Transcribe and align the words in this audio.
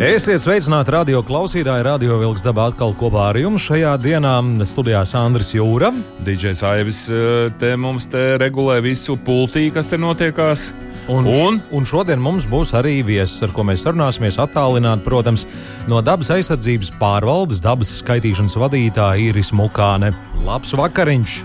Esiet 0.00 0.40
sveicināti 0.40 0.94
radio 0.94 1.18
klausītāji, 1.20 1.82
radio 1.84 2.14
vilks 2.22 2.40
dabā 2.40 2.70
atkal 2.70 2.94
kopā 2.96 3.26
ar 3.34 3.36
jums. 3.36 3.66
Šajā 3.68 3.90
dienā 4.00 4.30
studijā 4.64 5.02
Sandrs 5.04 5.50
Jūra. 5.52 5.90
DJs 6.24 6.62
Aivis 6.64 7.00
eh, 7.12 7.50
te 7.60 7.74
mums 7.76 8.08
te 8.08 8.22
regulē 8.40 8.78
visu 8.80 9.18
pultī, 9.20 9.66
kas 9.68 9.92
te 9.92 9.98
notiekās. 10.00 10.70
Un, 11.12 11.28
un? 11.28 11.60
un 11.76 11.84
šodien 11.84 12.16
mums 12.16 12.48
būs 12.48 12.72
arī 12.80 13.02
viesis, 13.04 13.42
ar 13.44 13.52
ko 13.52 13.66
mēs 13.68 13.84
sarunāsimies 13.84 14.40
attālināti, 14.40 15.04
protams, 15.04 15.44
no 15.84 16.00
dabas 16.00 16.32
aizsardzības 16.32 16.94
pārvaldes 16.96 17.60
dabas 17.60 17.92
skaitīšanas 18.00 18.56
vadītāja 18.56 19.20
Īris 19.28 19.52
Mukāne. 19.52 20.14
Labs 20.48 20.72
vakariņš! 20.80 21.42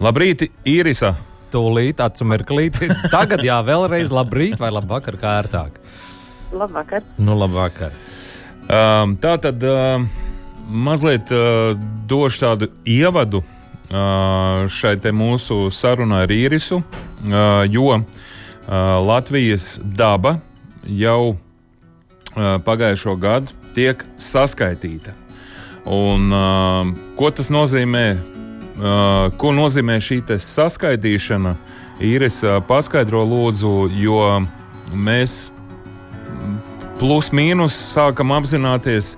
Labrīt, 0.00 0.48
Īrisa! 0.64 1.18
Tūlīt, 1.52 2.00
acu 2.04 2.26
mirklīti. 2.28 2.88
Tagad 3.12 3.44
jā, 3.44 3.60
vēlreiz 3.64 4.12
labrīt 4.12 4.56
vai 4.60 4.72
labvakar, 4.72 5.20
kā 5.20 5.38
ērtāk. 5.42 5.78
Labvakar. 6.52 7.02
Nu, 7.18 7.36
labvakar. 7.38 7.92
Um, 8.68 9.14
tā 9.20 9.36
tad 9.40 9.62
uh, 9.64 10.02
mazliet 10.68 11.32
uh, 11.32 11.76
došu 12.08 12.42
tādu 12.42 12.68
ievadu 12.84 13.42
uh, 13.42 14.68
šai 14.68 14.96
mūsu 15.12 15.68
sarunai 15.72 16.24
ar 16.26 16.32
īrisu, 16.32 16.82
uh, 16.82 17.64
jo 17.68 17.88
uh, 17.96 18.04
Latvijas 19.04 19.78
daba 19.82 20.38
jau 20.84 21.32
uh, 21.32 22.56
pagājušo 22.64 23.16
gadu 23.16 23.56
tiek 23.76 24.04
saskaitīta. 24.20 25.14
Un, 25.88 26.32
uh, 26.32 26.92
ko 27.16 27.30
tas 27.30 27.48
nozīmē? 27.48 28.06
Uh, 28.78 29.32
ko 29.40 29.52
nozīmē 29.56 29.96
šī 29.98 30.20
saskaitīšana? 30.38 31.56
Īris 32.04 32.42
uh, 32.44 32.60
paskaidro 32.62 33.24
lūdzu, 33.26 33.88
jo 33.96 34.20
mēs 34.94 35.48
plus 36.98 37.28
mīnus 37.30 37.76
sākam 37.94 38.32
apzināties, 38.34 39.12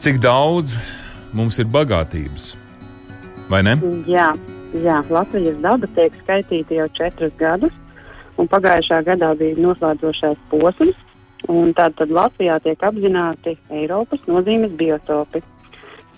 cik 0.00 0.22
daudz 0.24 0.78
mums 1.36 1.58
ir 1.60 1.68
bagātības. 1.68 2.52
Vai 3.52 3.60
ne? 3.66 3.74
Jā, 4.08 4.30
jā 4.80 5.02
Latvijas 5.12 5.58
daba 5.60 5.88
tiek 5.98 6.16
skaitīta 6.22 6.78
jau 6.78 6.88
četrus 6.96 7.34
gadus, 7.40 7.74
un 8.40 8.48
pagājušā 8.48 9.02
gadā 9.10 9.34
bija 9.36 9.60
noslēdzošais 9.60 10.40
posms. 10.52 10.96
Tātad 11.76 12.12
Latvijā 12.14 12.56
tiek 12.64 12.84
apzināti 12.86 13.56
Eiropas 13.74 14.22
nozīmes 14.30 14.72
biotopi. 14.78 15.42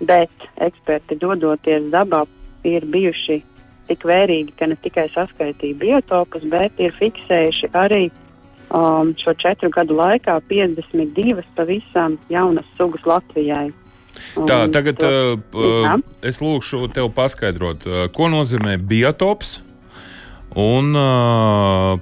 Bet 0.05 0.51
eksperti, 0.63 1.17
dodoties 1.19 1.89
dabā, 1.91 2.27
ir 2.69 2.85
bijuši 2.93 3.41
tik 3.89 4.05
vērīgi, 4.07 4.55
ka 4.59 4.69
ne 4.69 4.77
tikai 4.85 5.09
saskaitīja 5.15 5.81
biotopus, 5.81 6.45
bet 6.53 6.79
ir 6.83 6.93
fiksējuši 6.99 7.73
arī 7.79 8.05
uh, 8.11 8.24
um, 8.75 9.15
šo 9.23 9.35
četru 9.39 9.71
gadu 9.71 9.97
laikā 9.99 10.41
52 10.51 11.43
pavisam 11.57 12.19
jaunas 12.29 12.67
sugas 12.77 13.07
Latvijai. 13.07 13.71
Un 14.39 14.47
Tā, 14.47 14.65
tagad 14.71 14.99
to, 14.99 15.11
uh, 15.55 15.87
jā. 15.87 15.95
es 16.23 16.39
lūkšu 16.43 16.89
tev 16.95 17.11
paskaidrot, 17.15 17.87
uh, 17.87 18.05
ko 18.15 18.31
nozīmē 18.31 18.77
biotops. 18.79 19.59
Un, 20.55 20.95
uh, 20.95 21.99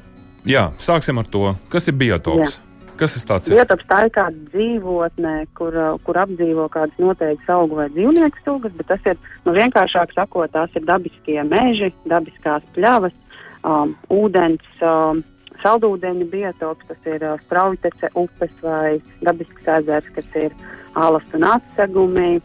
jā, 0.49 0.67
sāksim 0.83 1.23
ar 1.23 1.29
to, 1.33 1.55
kas 1.73 1.89
ir 1.89 1.97
biotops. 2.01 2.59
Jā. 2.59 2.69
Kas 3.01 3.17
tas 3.27 3.49
ir? 3.49 3.57
Biotops 3.57 3.89
tā 3.89 4.03
ir 4.07 4.13
kāda 4.15 4.53
dzīvotne, 4.53 5.33
kur, 5.57 5.73
uh, 5.73 5.97
kur 6.05 6.21
apdzīvo 6.21 6.69
kādas 6.73 7.01
noteiktas 7.01 7.49
augu 7.57 7.81
vai 7.81 7.89
dzīvnieku 7.97 8.45
sugas, 8.45 8.77
bet 8.77 8.91
tas 8.93 9.09
ir 9.09 9.17
nu, 9.47 9.57
vienkāršāk 9.57 10.13
sakot, 10.15 10.53
tās 10.53 10.77
ir 10.77 10.85
dabiskie 10.89 11.41
meži, 11.49 11.91
dabiskās 12.13 12.65
pļavas, 12.77 13.17
um, 13.65 13.97
ūdens. 14.13 14.69
Um, 14.85 15.25
saldūdeņu 15.63 16.29
biotops, 16.33 16.87
tas 16.89 17.09
ir 17.11 17.25
uh, 17.27 17.39
straujtece 17.47 18.11
upes 18.19 18.53
vai 18.65 18.99
dabisks 19.25 19.69
ezers, 19.79 20.09
kas 20.17 20.37
ir 20.39 20.55
alas 20.99 21.37
un 21.37 21.47
atsegumi, 21.49 22.41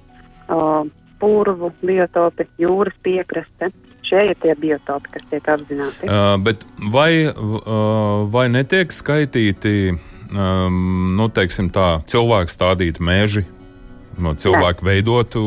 uh, 0.48 0.86
purvu 1.22 1.72
biotopi, 1.82 2.48
jūras 2.62 2.96
piekraste. 3.06 3.72
Šie 4.08 4.30
ir 4.30 4.38
tie 4.40 4.54
biotopi, 4.56 5.12
kas 5.18 5.26
tiek 5.32 5.50
apzināti. 5.52 6.08
Uh, 6.08 6.38
bet 6.40 6.64
vai, 6.94 7.28
uh, 7.28 8.24
vai 8.32 8.46
netiek 8.54 8.94
skaitīti, 8.94 9.98
um, 10.32 10.78
nu, 11.18 11.28
teiksim 11.34 11.68
tā, 11.76 11.98
cilvēku 12.08 12.54
stādīti 12.54 13.04
meži, 13.04 13.44
no 14.24 14.32
cilvēku 14.40 14.86
ne. 14.86 14.94
veidotu 14.94 15.44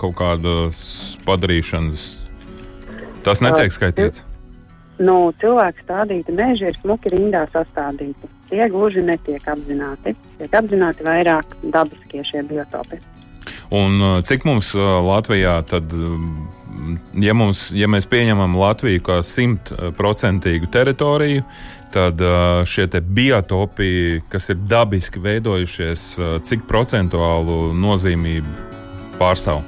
kaut 0.00 0.16
kādas 0.22 0.80
padarīšanas? 1.28 2.08
Tas 3.26 3.44
netiek 3.44 3.74
skaitīts. 3.74 4.24
Uh, 4.24 4.37
nu, 5.02 5.16
cilvēku 5.42 5.84
stādīti 5.84 6.34
meži 6.34 6.70
ir 6.70 6.78
smuki 6.80 7.12
rindā 7.14 7.44
sastādīti. 7.52 8.30
Tie 8.48 8.64
gluži 8.72 9.04
netiek 9.04 9.44
apzināti. 9.48 10.14
Tiek 10.38 10.54
apzināti 10.60 11.06
vairāk 11.06 11.56
dabiskie 11.72 12.24
šie 12.26 12.42
biotopi. 12.48 13.00
Un 13.74 14.00
uh, 14.00 14.20
cik 14.24 14.46
mums 14.48 14.72
uh, 14.76 14.98
Latvijā 15.04 15.58
tad, 15.68 15.92
um, 15.92 16.48
ja, 17.20 17.34
mums, 17.36 17.68
ja 17.76 17.88
mēs 17.90 18.08
pieņemam 18.08 18.56
Latviju 18.58 19.02
kā 19.04 19.18
simtprocentīgu 19.24 20.70
teritoriju, 20.72 21.44
tad 21.92 22.20
uh, 22.24 22.64
šie 22.68 22.88
biotopi, 23.00 24.22
kas 24.32 24.50
ir 24.52 24.62
dabiski 24.68 25.20
veidojušies, 25.24 26.08
cik 26.44 26.64
procentuālu 26.68 27.74
nozīmību 27.76 29.18
pārstāv? 29.20 29.64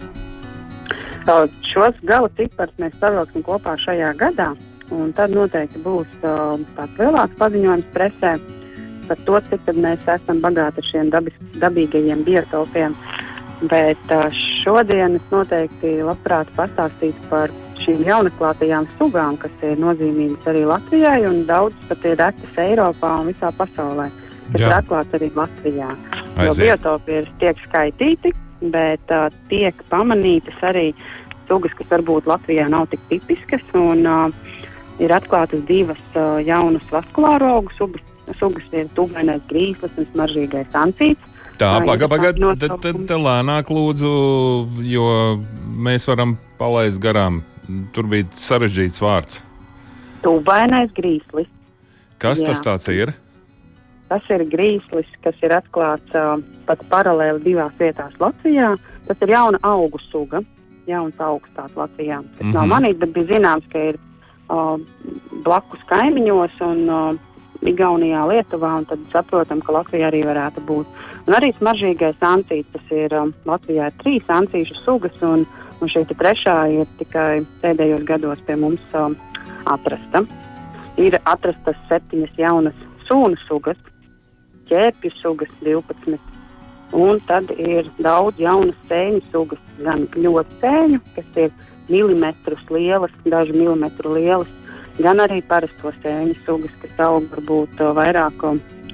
Šos 1.70 1.94
gala 2.08 2.30
ciparus 2.34 2.74
mēs 2.80 2.96
savilksim 2.98 3.44
kopā 3.46 3.76
šajā 3.78 4.14
gadā. 4.18 4.50
Un 4.94 5.12
tad 5.14 5.34
noteikti 5.34 5.82
būs 5.84 6.10
uh, 6.26 6.58
tāds 6.76 6.98
lielāks 6.98 7.38
paziņojums 7.38 7.90
presē 7.94 8.34
par 9.06 9.22
to, 9.26 9.40
cik 9.50 9.72
mēs 9.78 10.06
esam 10.06 10.42
bagāti 10.42 10.82
ar 10.82 10.88
šiem 10.90 11.10
dabis, 11.14 11.36
dabīgajiem 11.62 12.24
biotopiem. 12.26 12.94
Bet 13.70 14.14
uh, 14.14 14.28
šodien 14.62 15.18
es 15.18 15.26
noteikti 15.32 15.98
labprāt 16.06 16.50
pastāstītu 16.56 17.30
par 17.32 17.52
šīm 17.84 18.02
jaunatklātajām 18.06 18.88
sugām, 18.98 19.38
kas 19.40 19.64
ir 19.66 19.78
nozīmīgas 19.80 20.50
arī 20.52 20.66
Latvijai, 20.68 21.20
un 21.28 21.42
daudz 21.48 21.88
pat 21.88 22.04
ir 22.08 22.18
retas 22.20 22.60
Eiropā 22.60 23.14
un 23.22 23.30
visā 23.32 23.50
pasaulē, 23.56 24.10
kas 24.52 24.60
Jā. 24.60 24.66
ir 24.66 24.76
atklāts 24.78 25.16
arī 25.18 25.30
Latvijā. 25.36 25.90
Aiziet. 25.90 26.46
Jo 26.46 26.54
biotopi 26.60 27.18
ir 27.20 27.30
tiek 27.40 27.64
skaitīti, 27.66 28.34
bet 28.74 29.14
uh, 29.14 29.28
tiek 29.52 29.82
pamanītas 29.92 30.60
arī 30.70 30.90
sugas, 31.48 31.74
kas 31.78 31.90
varbūt 31.90 32.28
Latvijā 32.30 32.68
nav 32.70 32.88
tik 32.92 33.02
tipiskas. 33.10 33.64
Un, 33.74 34.06
uh, 34.06 34.58
ir 35.00 35.12
atklātas 35.16 35.62
divas 35.68 36.00
uh, 36.14 36.38
jaunas 36.44 36.86
vaskulāro 36.92 37.56
augu 37.58 37.76
sugas. 37.78 38.06
Sugas 38.38 38.66
ir 38.70 38.86
tūkstošais 38.94 39.46
grīslis 39.50 39.96
un 39.98 40.06
smaržīgais 40.12 40.76
ancīts. 40.78 41.38
Tā, 41.58 41.72
pagaidi, 41.84 42.08
pagaidi, 42.08 42.50
tad, 42.62 43.10
lēnāk 43.10 43.72
lūdzu, 43.74 44.10
jo 44.86 45.06
mēs 45.82 46.06
varam 46.08 46.36
palaist 46.60 47.00
garām. 47.02 47.42
Tur 47.94 48.06
bija 48.10 48.28
sarežģīts 48.38 49.02
vārds. 49.02 49.42
Tūbainais 50.24 50.94
grīslis. 50.96 51.50
Kas 52.20 52.40
Jā. 52.40 52.50
tas 52.50 52.62
tāds 52.64 52.88
ir? 52.92 53.12
Tas 54.10 54.24
ir 54.32 54.44
grīslis, 54.52 55.10
kas 55.24 55.36
ir 55.44 55.54
atklāts 55.54 56.16
uh, 56.18 56.38
pat 56.66 56.80
paralēli 56.90 57.44
divās 57.44 57.74
vietās 57.78 58.14
Latvijā. 58.22 58.72
Tas 59.08 59.20
ir 59.22 59.34
jauna 59.34 59.60
augu 59.66 60.00
suga, 60.08 60.42
jauns 60.90 61.18
augstās 61.18 61.74
Latvijā. 61.76 62.22
Tas 62.22 62.46
mm 62.46 62.50
-hmm. 62.50 62.54
nav 62.54 62.66
mhm. 62.66 62.72
manīts, 62.72 63.00
bet 63.02 63.12
bija 63.14 63.34
zināms, 63.34 63.68
ka 63.72 63.84
ir 63.90 64.00
blakus 65.44 65.82
kaimiņos 65.90 66.62
un 66.66 66.80
uh, 66.90 67.18
Igaunijā, 67.60 68.22
Lietuvā, 68.24 68.70
un 68.80 68.86
tad 68.88 69.00
saprotam, 69.12 69.60
ka 69.60 69.74
Latvijā 69.76 70.08
arī 70.08 70.22
varētu 70.24 70.62
būt. 70.64 71.00
Un 71.28 71.36
arī 71.36 71.50
smaržīgais 71.58 72.22
ancīts, 72.24 72.70
tas 72.72 72.92
ir 72.94 73.12
um, 73.16 73.34
Latvijā 73.48 73.90
ir 73.90 73.98
trīs 74.00 74.32
ancīšu 74.32 74.78
sugas, 74.80 75.18
un, 75.20 75.44
un 75.80 75.92
šī 75.92 76.06
trešā 76.08 76.56
ir 76.72 76.88
tikai 77.00 77.42
pēdējos 77.60 78.06
gados 78.08 78.40
pie 78.48 78.56
mums 78.56 78.96
um, 78.96 79.16
atrasta. 79.68 80.24
Ir 81.00 81.18
atrastas 81.28 81.76
septiņas 81.90 82.40
jaunas 82.40 82.80
sūnu 83.08 83.36
sugas, 83.44 83.78
ķēpju 84.70 85.12
sugas 85.20 85.52
12. 85.60 86.16
Un 86.96 87.20
tad 87.28 87.52
ir 87.60 87.86
daudz 88.02 88.40
jaunas 88.40 88.78
sēņu 88.88 89.20
sugas, 89.28 89.60
gan 89.84 90.08
ļoti 90.16 90.56
sēņu, 90.64 91.02
kas 91.14 91.36
ir 91.44 91.52
milimetrus 91.90 92.62
lielas, 92.72 93.12
daži 93.26 93.54
milimetru 93.56 94.14
lielas, 94.16 94.50
gan 95.00 95.22
arī 95.22 95.40
parasto 95.46 95.92
sēņu 96.00 96.36
sugas, 96.44 96.74
kas 96.82 97.04
aug 97.06 97.28
varbūt 97.34 97.82
uh, 97.82 97.92
vairāk 97.96 98.44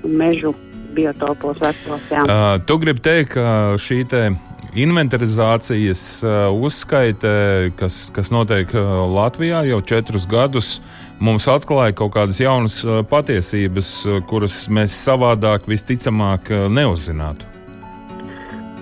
mežu 0.04 0.54
biotopos 0.96 1.60
vecos. 1.60 2.10
Jā. 2.10 2.24
Uh, 2.24 2.44
tu 2.64 2.78
gribi 2.82 3.02
teikt, 3.04 3.34
ka 3.36 3.76
šī 3.80 4.02
te 4.10 4.28
inventarizācijas 4.76 6.02
uzskaite, 6.52 7.32
kas, 7.80 8.10
kas 8.12 8.28
notiek 8.28 8.74
Latvijā 9.08 9.62
jau 9.70 9.80
četrus 9.80 10.28
gadus, 10.28 10.76
mums 11.16 11.48
atklāja 11.48 11.96
kaut 11.96 12.12
kādas 12.18 12.42
jaunas 12.42 12.82
patiesības, 13.08 13.92
kuras 14.28 14.66
mēs 14.68 14.96
savādāk 15.06 15.64
visticamāk 15.70 16.52
neuzzinātu. 16.68 17.55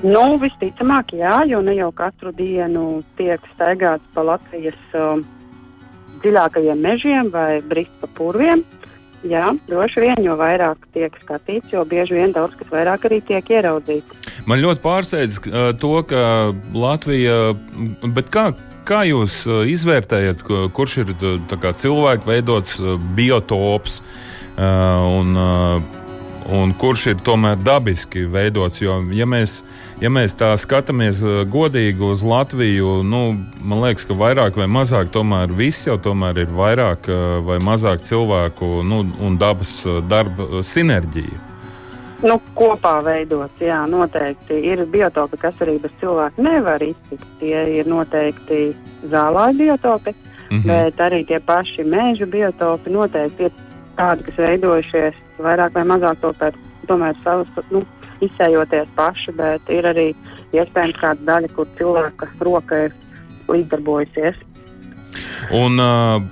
Nu, 0.05 0.37
visticamāk, 0.37 1.15
jā, 1.17 1.39
jo 1.49 1.63
ne 1.65 1.79
jau 1.79 1.89
katru 1.97 2.29
dienu 2.37 3.01
tiek 3.17 3.41
staigāts 3.55 4.05
pa 4.13 4.25
Latvijas 4.29 4.77
uh, 4.93 5.23
dziļākajiem 6.21 6.83
mežiem 6.85 7.31
vai 7.33 7.63
brīvs 7.65 8.03
pa 8.03 8.11
purviem. 8.19 8.65
Jā, 9.25 9.55
droši 9.71 10.03
vien, 10.05 10.21
jo 10.21 10.35
vairāk 10.37 10.83
tiek 10.93 11.15
skatīts, 11.23 11.73
jo 11.73 11.87
bieži 11.89 12.19
vien 12.19 12.35
daudz 12.37 12.53
kas 12.61 12.69
vairāk 12.69 13.07
arī 13.09 13.23
tiek 13.25 13.49
ieraudzīts. 13.57 14.29
Man 14.45 14.61
ļoti 14.61 14.85
pārsteidz 14.85 15.41
uh, 15.47 15.71
to, 15.81 15.95
ka 16.11 16.53
Latvija, 16.77 17.55
bet 18.05 18.29
kā, 18.35 18.51
kā 18.85 19.07
jūs 19.09 19.41
uh, 19.49 19.65
izvērtējat, 19.65 20.45
kurš 20.77 21.01
ir 21.01 21.17
kā, 21.49 21.73
cilvēku 21.73 22.29
veidots 22.29 22.77
uh, 22.77 22.99
biotops 23.17 24.03
uh, 24.05 25.01
un, 25.17 25.33
uh, 25.33 26.04
un 26.53 26.75
kurš 26.79 27.07
ir 27.07 27.17
tomēr 27.25 27.57
dabiski 27.57 28.27
veidots? 28.31 28.81
Jo, 28.83 29.01
ja 29.13 29.27
mēs 29.27 29.63
ja 30.03 30.11
mēs 30.13 30.37
tā 30.39 30.53
skatāmies 30.61 31.23
eh, 31.25 31.43
godīgi 31.51 32.05
uz 32.09 32.25
Latviju, 32.27 33.01
nu, 33.07 33.23
man 33.61 33.83
liekas, 33.85 34.07
ka 34.09 34.17
vairāk 34.19 34.59
vai 34.59 34.69
mazāk 34.71 35.13
tomēr 35.15 35.53
viss 35.55 35.89
jau 35.89 35.97
tomēr 36.01 36.45
ir 36.45 36.55
vairāk 36.55 37.09
eh, 37.09 37.25
vai 37.47 37.59
mazāk 37.65 38.05
cilvēku 38.05 38.77
nu, 38.87 39.05
un 39.21 39.39
dabas 39.41 39.81
eh, 39.87 40.01
darba 40.11 40.63
sinerģija. 40.63 41.43
Nu, 42.25 42.39
kopā 42.57 43.03
veidots, 43.05 43.59
jā, 43.61 43.83
noteikti 43.91 44.57
ir 44.71 44.87
biotopi, 44.89 45.37
kas 45.43 45.59
arī 45.61 45.75
bez 45.83 45.93
cilvēka 46.01 46.41
nevar 46.41 46.81
iztikt. 46.81 47.27
Tie 47.41 47.59
ir 47.81 47.91
noteikti 47.91 48.71
zālāju 49.13 49.59
biotopi, 49.59 50.15
mm 50.15 50.57
-hmm. 50.57 50.65
bet 50.71 51.03
arī 51.05 51.21
tie 51.29 51.41
paši 51.41 51.85
mēžu 51.85 52.27
biotopi 52.31 52.91
noteikti 52.91 53.45
ir 53.45 53.53
tādi, 53.99 54.27
kas 54.29 54.41
veidojušies 54.41 55.21
vairāk 55.45 55.75
vai 55.77 55.85
mazāk 55.89 56.21
to 56.23 56.33
pēc 56.41 56.59
tomēr 56.89 57.17
savas 57.25 57.71
nu, 57.73 57.83
izsējoties 58.25 58.91
paši, 58.97 59.35
bet 59.39 59.71
ir 59.73 59.89
arī 59.91 60.09
iespējams 60.55 61.01
kāda 61.01 61.29
daļa, 61.31 61.53
kur 61.57 61.71
cilvēka 61.79 62.31
roka 62.47 62.85
ir 62.87 62.99
līdzdarbojusies. 63.51 64.41
Un, 65.55 65.79
uh, 65.79 66.23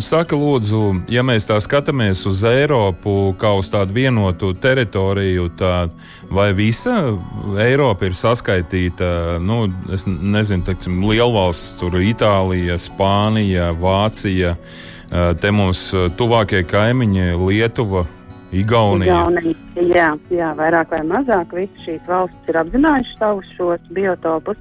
saka, 0.00 0.36
lūdzu, 0.38 0.82
ja 1.12 1.24
mēs 1.26 1.46
tā 1.48 1.58
skatāmies 1.62 2.22
uz 2.28 2.42
Eiropu 2.48 3.34
kā 3.40 3.52
uz 3.58 3.68
tādu 3.72 3.96
vienotu 3.96 4.52
teritoriju, 4.54 5.48
tad 5.58 5.92
vai 6.32 6.50
visa 6.56 6.94
Eiropa 7.60 8.08
ir 8.08 8.16
saskaitīta? 8.16 9.40
Nu, 9.42 9.66
es 9.92 10.06
nezinu, 10.06 10.64
teiksim, 10.68 11.02
lielvalsts, 11.08 11.76
tur 11.80 11.98
Itālija, 12.00 12.78
Spānija, 12.80 13.72
Vācija, 13.76 14.56
te 15.12 15.52
mums 15.52 15.90
tuvākie 16.18 16.62
kaimiņi 16.68 17.32
Lietuva, 17.36 18.06
Igaunija. 18.52 19.16
Igaunija. 19.16 19.56
Jā, 19.92 20.10
jā, 20.32 20.50
vairāk 20.58 20.92
vai 20.92 21.00
mazāk 21.08 21.54
visas 21.56 21.86
šīs 21.86 22.04
valstis 22.08 22.52
ir 22.52 22.60
apzinājušas 22.60 23.18
savus 23.20 23.50
šos 23.56 23.90
biotopus. 23.96 24.60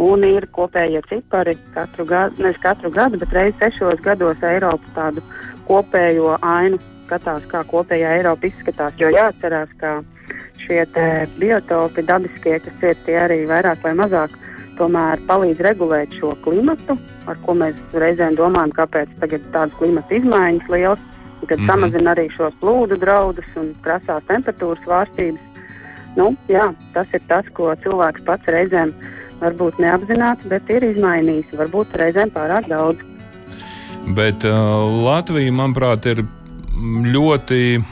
Un 0.00 0.24
ir 0.28 0.44
kopējie 0.52 1.00
cipari 1.08 1.54
katru 1.72 2.04
gadu, 2.08 2.42
nevis 2.44 2.60
katru 2.60 2.90
gadu, 2.92 3.16
bet 3.22 3.32
reizes 3.32 3.56
sešos 3.62 4.02
gados 4.04 4.42
Eiropa 4.44 4.92
tādu 4.96 5.24
kopējo 5.68 6.34
ainu 6.44 6.80
skatās, 7.06 7.46
kā 7.48 7.62
kopējā 7.70 8.18
Eiropa 8.18 8.50
izskatās. 8.50 8.96
Jo 9.00 9.08
jāatcerās, 9.14 9.72
ka 9.80 10.02
šie 10.66 10.84
biotopi, 11.38 12.04
dabiskie, 12.04 12.58
kas 12.60 12.84
ir 12.84 13.00
tie 13.06 13.16
arī 13.22 13.38
vairāk 13.48 13.80
vai 13.84 13.94
mazāk, 13.96 14.36
tomēr 14.78 15.20
palīdz 15.26 15.60
regulēt 15.66 16.14
šo 16.20 16.34
klimatu, 16.44 16.98
ar 17.26 17.36
ko 17.44 17.54
mēs 17.58 17.76
reizēm 17.92 18.36
domājam, 18.38 18.72
kāpēc 18.76 19.12
tādas 19.22 19.74
klimata 19.78 20.18
izmaiņas 20.20 20.72
lielas 20.72 21.04
kad 21.46 21.58
mm 21.58 21.64
-hmm. 21.64 21.72
samazina 21.72 22.14
arī 22.14 22.28
šos 22.36 22.54
plūdu 22.60 22.96
draudus 23.00 23.44
un 23.56 23.74
krasās 23.82 24.22
temperatūras 24.28 24.82
svārstības. 24.84 25.40
Nu, 26.16 26.34
jā, 26.48 26.72
tas 26.92 27.06
ir 27.12 27.20
tas, 27.28 27.44
ko 27.52 27.74
cilvēks 27.82 28.24
pats 28.24 28.46
reizēm 28.46 28.92
varbūt 29.40 29.78
neapzināti, 29.78 30.48
bet 30.48 30.70
ir 30.70 30.84
izmainījis, 30.84 31.58
varbūt 31.60 31.86
reizēm 31.92 32.30
pārāk 32.30 32.68
daudz. 32.68 32.98
Bet 34.06 34.44
uh, 34.44 34.54
Latvija, 35.04 35.52
manuprāt, 35.52 36.06
ir 36.06 36.24
ļoti 37.14 37.84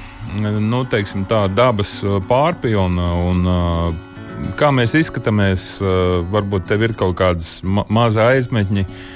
nu, 0.61 0.85
teiksim, 0.85 1.25
tā, 1.25 1.55
dabas 1.55 2.05
uh, 2.05 2.23
pārpilna. 2.29 3.13
Un, 3.29 3.47
uh, 3.47 4.14
kā 4.61 4.71
mēs 4.75 4.97
izskatāmies, 4.99 5.69
uh, 5.83 6.23
varbūt 6.33 6.69
tev 6.71 6.87
ir 6.87 6.97
kaut 6.99 7.17
kādas 7.21 7.59
ma 7.63 7.87
maza 7.89 8.31
aizmetņi. 8.35 8.87
Uh, 8.87 9.13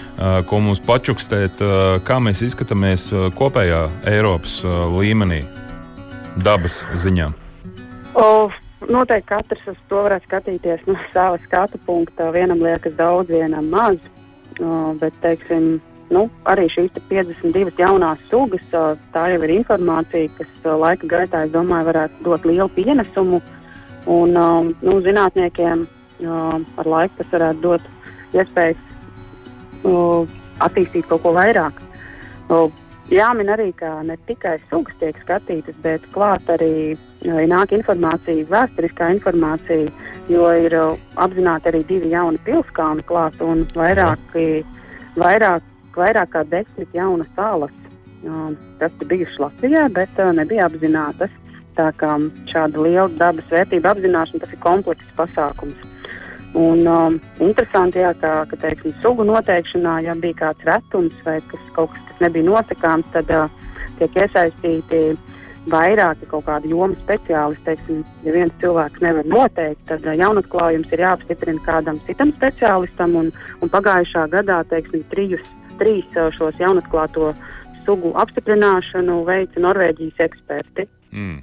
ko 0.51 0.59
mums 0.59 0.81
pačukstēt, 0.83 1.61
kā 2.03 2.17
mēs 2.19 2.43
izskatāmies 2.43 3.05
kopējā 3.39 3.85
Eiropas 4.11 4.61
līmenī, 4.91 5.45
dabas 6.43 6.81
ziņā? 6.99 7.29
O, 8.19 8.49
noteikti 8.91 9.29
katrs 9.29 9.69
uz 9.71 9.79
to 9.91 10.03
varētu 10.07 10.27
skatīties 10.27 10.87
no 10.89 10.97
sava 11.13 11.39
skatu 11.45 11.79
punkta. 11.87 12.33
Vienam 12.35 12.63
liekas 12.65 12.97
daudz, 12.99 13.31
vienam 13.31 13.71
maz. 13.71 14.01
Bet, 14.99 15.15
teiksim, 15.23 15.77
nu, 16.11 16.25
arī 16.51 16.67
šīs 16.73 16.97
52 17.11 17.79
jaunās 17.79 18.19
sugas, 18.31 18.65
tā 19.15 19.29
jau 19.31 19.43
ir 19.47 19.53
informācija, 19.61 20.33
kas 20.39 20.67
laika 20.67 21.07
gaitā, 21.07 21.45
es 21.47 21.55
domāju, 21.55 21.93
varētu 21.93 22.27
dot 22.27 22.49
lielu 22.49 22.69
pienesumu. 22.75 23.39
Un, 24.09 24.33
nu, 24.33 24.99
zinātniekiem 25.05 25.85
ar 26.25 26.89
laiku 26.89 27.21
tas 27.21 27.33
varētu 27.35 27.61
dot 27.61 27.83
iespējas 28.37 28.81
uh, 29.85 30.29
attīstīt 30.65 31.09
kaut 31.09 31.23
ko 31.25 31.33
vairāk. 31.37 31.81
Uh, 32.49 32.69
jāmin 33.13 33.51
arī, 33.53 33.71
ka 33.77 33.99
ne 34.07 34.17
tikai 34.29 34.57
sugas 34.69 34.97
tiek 35.01 35.17
skatītas, 35.23 35.77
bet 35.85 36.05
klāt 36.15 36.49
arī 36.53 36.95
uh, 36.95 37.43
nāk 37.51 37.75
informācija, 37.77 38.49
vēsturiskā 38.51 39.13
informācija, 39.17 39.93
jo 40.33 40.49
ir 40.53 40.77
apzināti 41.17 41.73
arī 41.73 41.85
divi 41.89 42.13
jauni 42.13 42.41
pilskalni 42.49 43.05
klāt 43.09 43.41
un 43.45 43.65
vairāki, 43.77 44.63
vairāk, 45.17 45.65
vairāk 45.97 46.35
kā 46.35 46.45
desmit 46.49 46.97
jaunas 46.97 47.31
salas. 47.37 47.75
Tas 48.81 48.95
ir 48.99 49.07
bijušas 49.07 49.39
Latvijā, 49.39 49.85
bet 49.95 50.17
nebija 50.35 50.67
apzinātas. 50.67 51.31
Tā 51.79 51.93
kā 51.95 52.17
šāda 52.51 52.83
liela 52.83 53.07
dabas 53.21 53.47
vērtība 53.53 53.95
apzināšana, 53.95 54.43
tas 54.43 54.55
ir 54.55 54.61
komplekss 54.65 55.15
pasākums. 55.19 55.87
Un, 56.59 56.81
um, 56.89 57.19
interesanti, 57.45 58.01
jā, 58.01 58.15
ka, 58.19 58.33
ka 58.51 58.57
teiksim, 58.59 58.95
sugu 59.03 59.27
noteikšanā, 59.29 59.99
ja 60.07 60.15
bija 60.19 60.41
kāds 60.41 60.65
retums 60.67 61.17
vai 61.27 61.37
kas, 61.51 61.65
kaut 61.77 61.93
kas, 61.93 62.07
kas 62.09 62.23
nebija 62.25 62.47
nosakāms, 62.49 63.11
tad 63.13 63.31
uh, 63.37 63.51
tiek 64.01 64.17
iesaistīti 64.17 65.03
vairāki 65.69 66.27
kaut 66.31 66.47
kādi 66.49 66.73
jomu 66.73 66.97
speciālisti. 67.03 67.67
Teiksim, 67.69 68.01
ja 68.25 68.35
viens 68.35 68.57
cilvēks 68.63 69.05
nevar 69.05 69.29
noteikt, 69.29 69.85
tad 69.91 70.09
uh, 70.09 70.17
jaunatklājums 70.17 70.97
ir 70.97 71.05
jāapstiprina 71.05 71.63
kādam 71.69 72.01
citam 72.09 72.33
speciālistam. 72.41 73.15
Un, 73.21 73.31
un 73.61 73.75
pagājušā 73.75 74.25
gadā 74.33 74.63
teiksim, 74.73 75.05
trijus, 75.13 75.53
trīs 75.83 76.09
uh, 76.17 76.33
šos 76.39 76.57
jaunatklāto 76.63 77.35
sugu 77.85 78.17
apstiprināšanu 78.25 79.21
veica 79.29 79.63
Norvēģijas 79.69 80.27
eksperti. 80.31 80.89
Mm. 81.13 81.39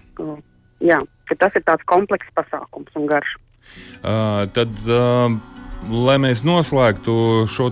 Jā, 0.83 0.99
tas 1.39 1.55
ir 1.55 1.63
tāds 1.65 1.85
komplekss 1.89 2.33
pasākums 2.35 2.97
un 2.99 3.07
garš. 3.09 3.35
Uh, 4.03 4.45
tad, 4.53 4.73
uh, 4.85 5.31
lai 5.89 6.17
mēs 6.21 6.43
noslēgtu 6.45 7.45
šo 7.49 7.71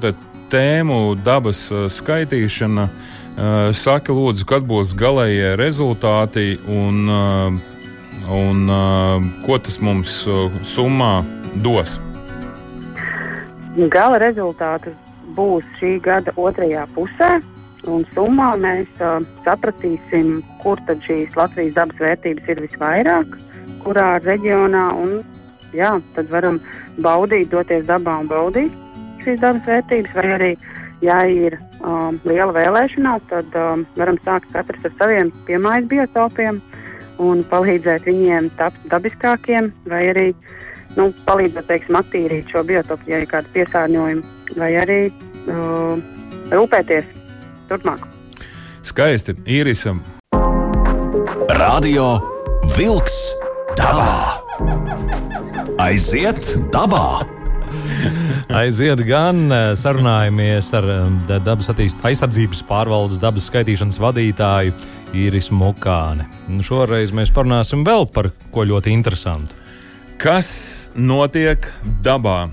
tēmu, 0.53 1.15
dabas 1.21 1.67
uh, 1.71 1.85
skaitīšana, 1.91 2.87
uh, 2.87 3.69
saka, 3.75 4.15
lūdzu, 4.15 4.47
kad 4.49 4.65
būs 4.65 4.95
galējie 4.97 5.53
rezultāti 5.59 6.57
un, 6.65 7.03
uh, 7.11 7.61
un 8.33 8.65
uh, 8.71 9.29
ko 9.45 9.59
tas 9.61 9.79
mums 9.83 10.23
uh, 10.25 10.49
summā 10.65 11.21
dos? 11.65 11.99
Gala 13.93 14.19
rezultāti 14.21 14.93
būs 15.37 15.65
šī 15.79 15.97
gada 16.03 16.33
otrajā 16.37 16.85
pusē. 16.95 17.39
Un 17.91 18.05
summā 18.13 18.53
mēs 18.63 18.87
uh, 19.03 19.19
sapratīsim, 19.43 20.37
kur 20.63 20.79
tad 20.87 21.01
šīs 21.03 21.35
Latvijas 21.35 21.75
dabas 21.75 21.99
vērtības 21.99 22.51
ir 22.53 22.61
visvairāk, 22.63 23.33
kurā 23.83 24.07
reģionā 24.23 24.85
un 25.01 25.17
jā, 25.75 25.97
tad 26.15 26.31
varam 26.31 26.61
baudīt, 27.03 27.49
doties 27.51 27.89
dabā 27.89 28.21
un 28.23 28.29
baudīt 28.31 28.79
šīs 29.23 29.41
dabas 29.43 29.67
vērtības, 29.67 30.13
vai 30.15 30.25
arī, 30.37 30.51
ja 31.03 31.17
ir 31.27 31.57
um, 31.81 32.19
liela 32.27 32.53
vēlēšanās, 32.55 33.25
tad 33.31 33.57
um, 33.59 33.85
varam 33.99 34.19
sākt 34.23 34.51
katrs 34.55 34.87
ar 34.87 34.95
saviem 34.99 35.31
piemājas 35.47 35.89
biotopiem 35.91 36.61
un 37.23 37.43
palīdzēt 37.51 38.07
viņiem 38.09 38.49
tapt 38.59 38.87
dabiskākiem, 38.91 39.71
vai 39.91 40.05
arī 40.11 40.27
nu, 40.97 41.09
palīdzēt, 41.27 41.67
teiksim, 41.69 41.99
attīrīt 41.99 42.51
šo 42.53 42.63
biotopu, 42.67 43.11
ja 43.11 43.21
ir 43.23 43.29
kāda 43.31 43.51
piesārņojuma, 43.55 44.33
vai 44.59 44.71
arī 44.83 44.99
uh, 45.09 45.99
rūpēties 46.53 47.22
turpmāk. 47.73 48.05
Skaisti, 48.83 49.35
īrisam. 49.49 50.03
Radio 51.59 52.17
Vilks 52.77 53.19
Dabā. 53.77 54.43
Aiziet 55.81 56.45
dabā! 56.71 57.23
Aiziet 58.53 59.01
gan 59.07 59.47
sarunājamies 59.79 60.69
ar 60.77 60.85
dabas 61.41 61.71
aizsardzības 61.73 62.61
pārvaldes 62.69 63.21
dabas 63.21 63.47
skaitīšanas 63.49 63.97
vadītāju 64.03 64.75
Iris 65.17 65.49
Mukāni. 65.53 66.27
Šoreiz 66.63 67.13
mēs 67.15 67.33
parunāsim 67.33 67.81
vēl 67.87 68.05
par 68.13 68.29
ko 68.53 68.67
ļoti 68.69 68.93
interesantu. 68.93 69.57
Kas 70.21 70.91
notiek 70.95 71.65
dabā? 72.05 72.51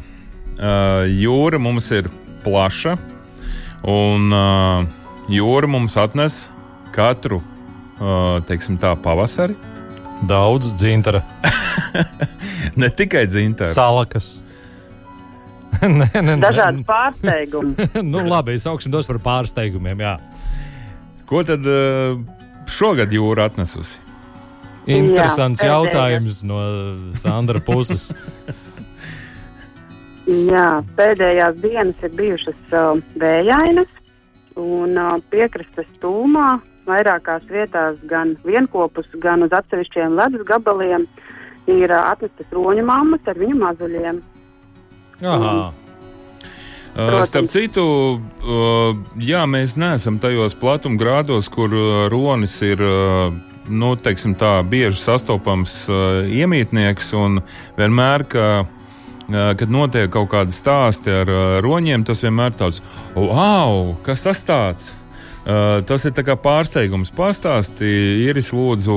Uh, 0.60 1.04
jūra 1.06 1.60
mums 1.60 1.86
ir 1.96 2.10
plaša, 2.44 2.96
un 3.88 4.32
uh, 4.32 4.88
jūra 5.30 5.70
mums 5.70 5.96
atnes 6.00 6.42
katru 6.94 7.40
teiksim, 8.48 8.78
tā, 8.80 8.94
pavasari. 9.00 9.56
Daudz 10.28 10.74
dzintara. 10.76 11.22
ne 12.80 12.90
tikai 12.92 13.24
dzintara. 13.28 13.72
Salakas. 13.72 14.40
nē, 15.80 16.08
nē, 16.12 16.36
Dažādi 16.42 16.84
pārsteigumi. 16.88 17.88
nu, 18.12 18.24
labi, 18.28 18.58
es 18.60 18.68
augstu 18.68 18.92
dos 18.92 19.08
par 19.08 19.20
pārsteigumiem. 19.24 20.04
Jā. 20.04 20.16
Ko 21.28 21.44
tad 21.46 21.64
šogad 22.70 23.12
jūra 23.14 23.48
atnesusi? 23.48 24.00
Interesants 24.90 25.60
jā, 25.62 25.70
jautājums 25.70 26.40
no 26.48 26.58
Sandra 27.20 27.60
puses. 27.62 28.08
jā, 30.26 30.66
pēdējās 30.98 31.60
dienas 31.62 32.04
ir 32.06 32.14
bijušas 32.16 32.74
uh, 32.74 32.98
vējainas 33.20 33.99
un 34.58 34.96
piekrastes 35.30 35.88
tūmā 36.02 36.60
vairākās 36.88 37.44
vietās 37.50 37.98
gan 38.10 38.34
vienopus, 38.46 39.06
gan 39.22 39.44
uz 39.46 39.52
atsevišķiem 39.54 40.16
ledus 40.18 40.46
gabaliem 40.48 41.06
ir 41.70 41.92
atnestas 41.94 42.48
roņu 42.54 42.86
mammas 42.86 43.30
ar 43.30 43.38
viņu 43.38 43.60
mazuļiem. 43.60 44.24
Aha. 45.20 45.52
Uh, 46.90 47.20
starp 47.22 47.46
citu, 47.52 47.84
jā, 49.22 49.44
mēs 49.46 49.76
neesam 49.78 50.18
tajos 50.18 50.56
platumgrādos, 50.58 51.46
kur 51.52 51.70
ronis 52.10 52.56
ir 52.66 52.82
nu, 53.70 53.92
teiksim, 53.94 54.34
tā, 54.34 54.56
bieži 54.66 54.98
sastopams 54.98 55.84
iemītnieks. 56.26 57.12
Vienmēr, 57.78 58.26
ka, 58.32 58.46
kad 59.30 59.70
notiek 59.70 60.10
kaut 60.12 60.30
kādi 60.32 60.54
stāsti 60.54 61.12
ar 61.22 61.34
roņiem, 61.64 62.04
tas 62.06 62.22
vienmēr 62.24 62.56
tāds- 62.58 62.82
wow, 63.16 63.96
kas 64.06 64.26
tas 64.28 64.44
tāds! 64.44 64.88
Tas 65.40 66.04
ir 66.04 66.12
pārsteigums. 66.12 67.08
Pastāstīja, 67.16 68.28
Iris, 68.28 68.50
lūdzu, 68.52 68.96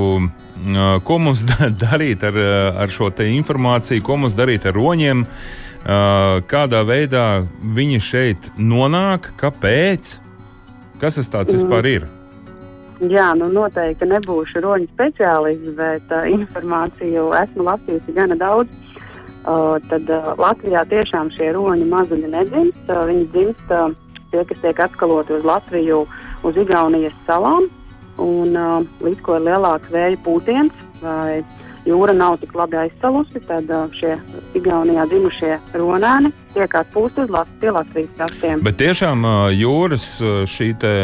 ko 1.02 1.18
mums 1.18 1.46
darīt 1.84 2.22
ar, 2.22 2.36
ar 2.84 2.92
šo 2.92 3.08
informāciju, 3.08 4.04
ko 4.04 4.18
mums 4.20 4.36
darīt 4.36 4.66
ar 4.68 4.76
roņiem. 4.76 5.24
Uh, 5.24 6.40
kādā 6.48 6.80
veidā 6.86 7.44
viņi 7.60 8.00
šeit 8.00 8.50
nonāk, 8.56 9.34
kāpēc, 9.36 10.18
kas 11.00 11.16
tas 11.16 11.28
tāds 11.28 11.52
vispār 11.52 11.84
ir. 11.84 12.06
Jā, 13.04 13.34
nu 13.36 13.50
noteikti 13.52 14.06
nebūšu 14.08 14.62
roņu 14.64 14.88
speciālists, 14.94 15.74
bet 15.76 16.14
uh, 16.14 16.24
informāciju 16.30 17.34
esmu 17.36 17.66
lasījusi 17.66 18.14
gana 18.16 18.36
daudz. 18.38 18.70
Uh, 19.44 19.76
tad 19.90 20.08
uh, 20.08 20.30
Latvijā 20.40 20.86
tiešām 20.88 21.28
šie 21.36 21.50
roņi 21.52 21.84
mazuļi 21.90 22.30
nedzimst. 22.32 22.86
Uh, 22.88 23.02
viņi 23.10 23.26
dzimst 23.34 23.74
uh, 23.76 23.90
tie, 24.32 24.40
kas 24.48 24.62
tiek 24.62 24.78
atskaloti 24.80 25.36
uz 25.36 25.44
Latviju, 25.44 26.06
uz 26.48 26.56
Igaunijas 26.56 27.16
salām. 27.26 27.68
Un, 28.16 28.54
uh, 28.56 28.80
līdz 29.04 29.20
ko 29.26 29.36
ir 29.36 29.44
lielāks 29.50 29.92
vēja 29.92 30.16
pūtiens 30.24 30.72
vai 31.02 31.42
jūra 31.84 32.14
nav 32.16 32.38
tik 32.40 32.54
labi 32.56 32.78
aizsalusi, 32.86 33.42
tad 33.44 33.68
uh, 33.68 33.92
šie 33.98 34.14
Igaunijā 34.56 35.04
dzimušie 35.10 35.58
ronēni 35.76 36.32
tiek 36.54 36.78
atpūsti 36.80 37.26
uz 37.26 37.34
Latvijas 37.34 38.16
krastiem. 38.16 38.64
Bet 38.64 38.78
tiešām 38.80 39.28
uh, 39.28 39.36
jūras 39.52 40.08
šī 40.48 40.72
te, 40.80 40.94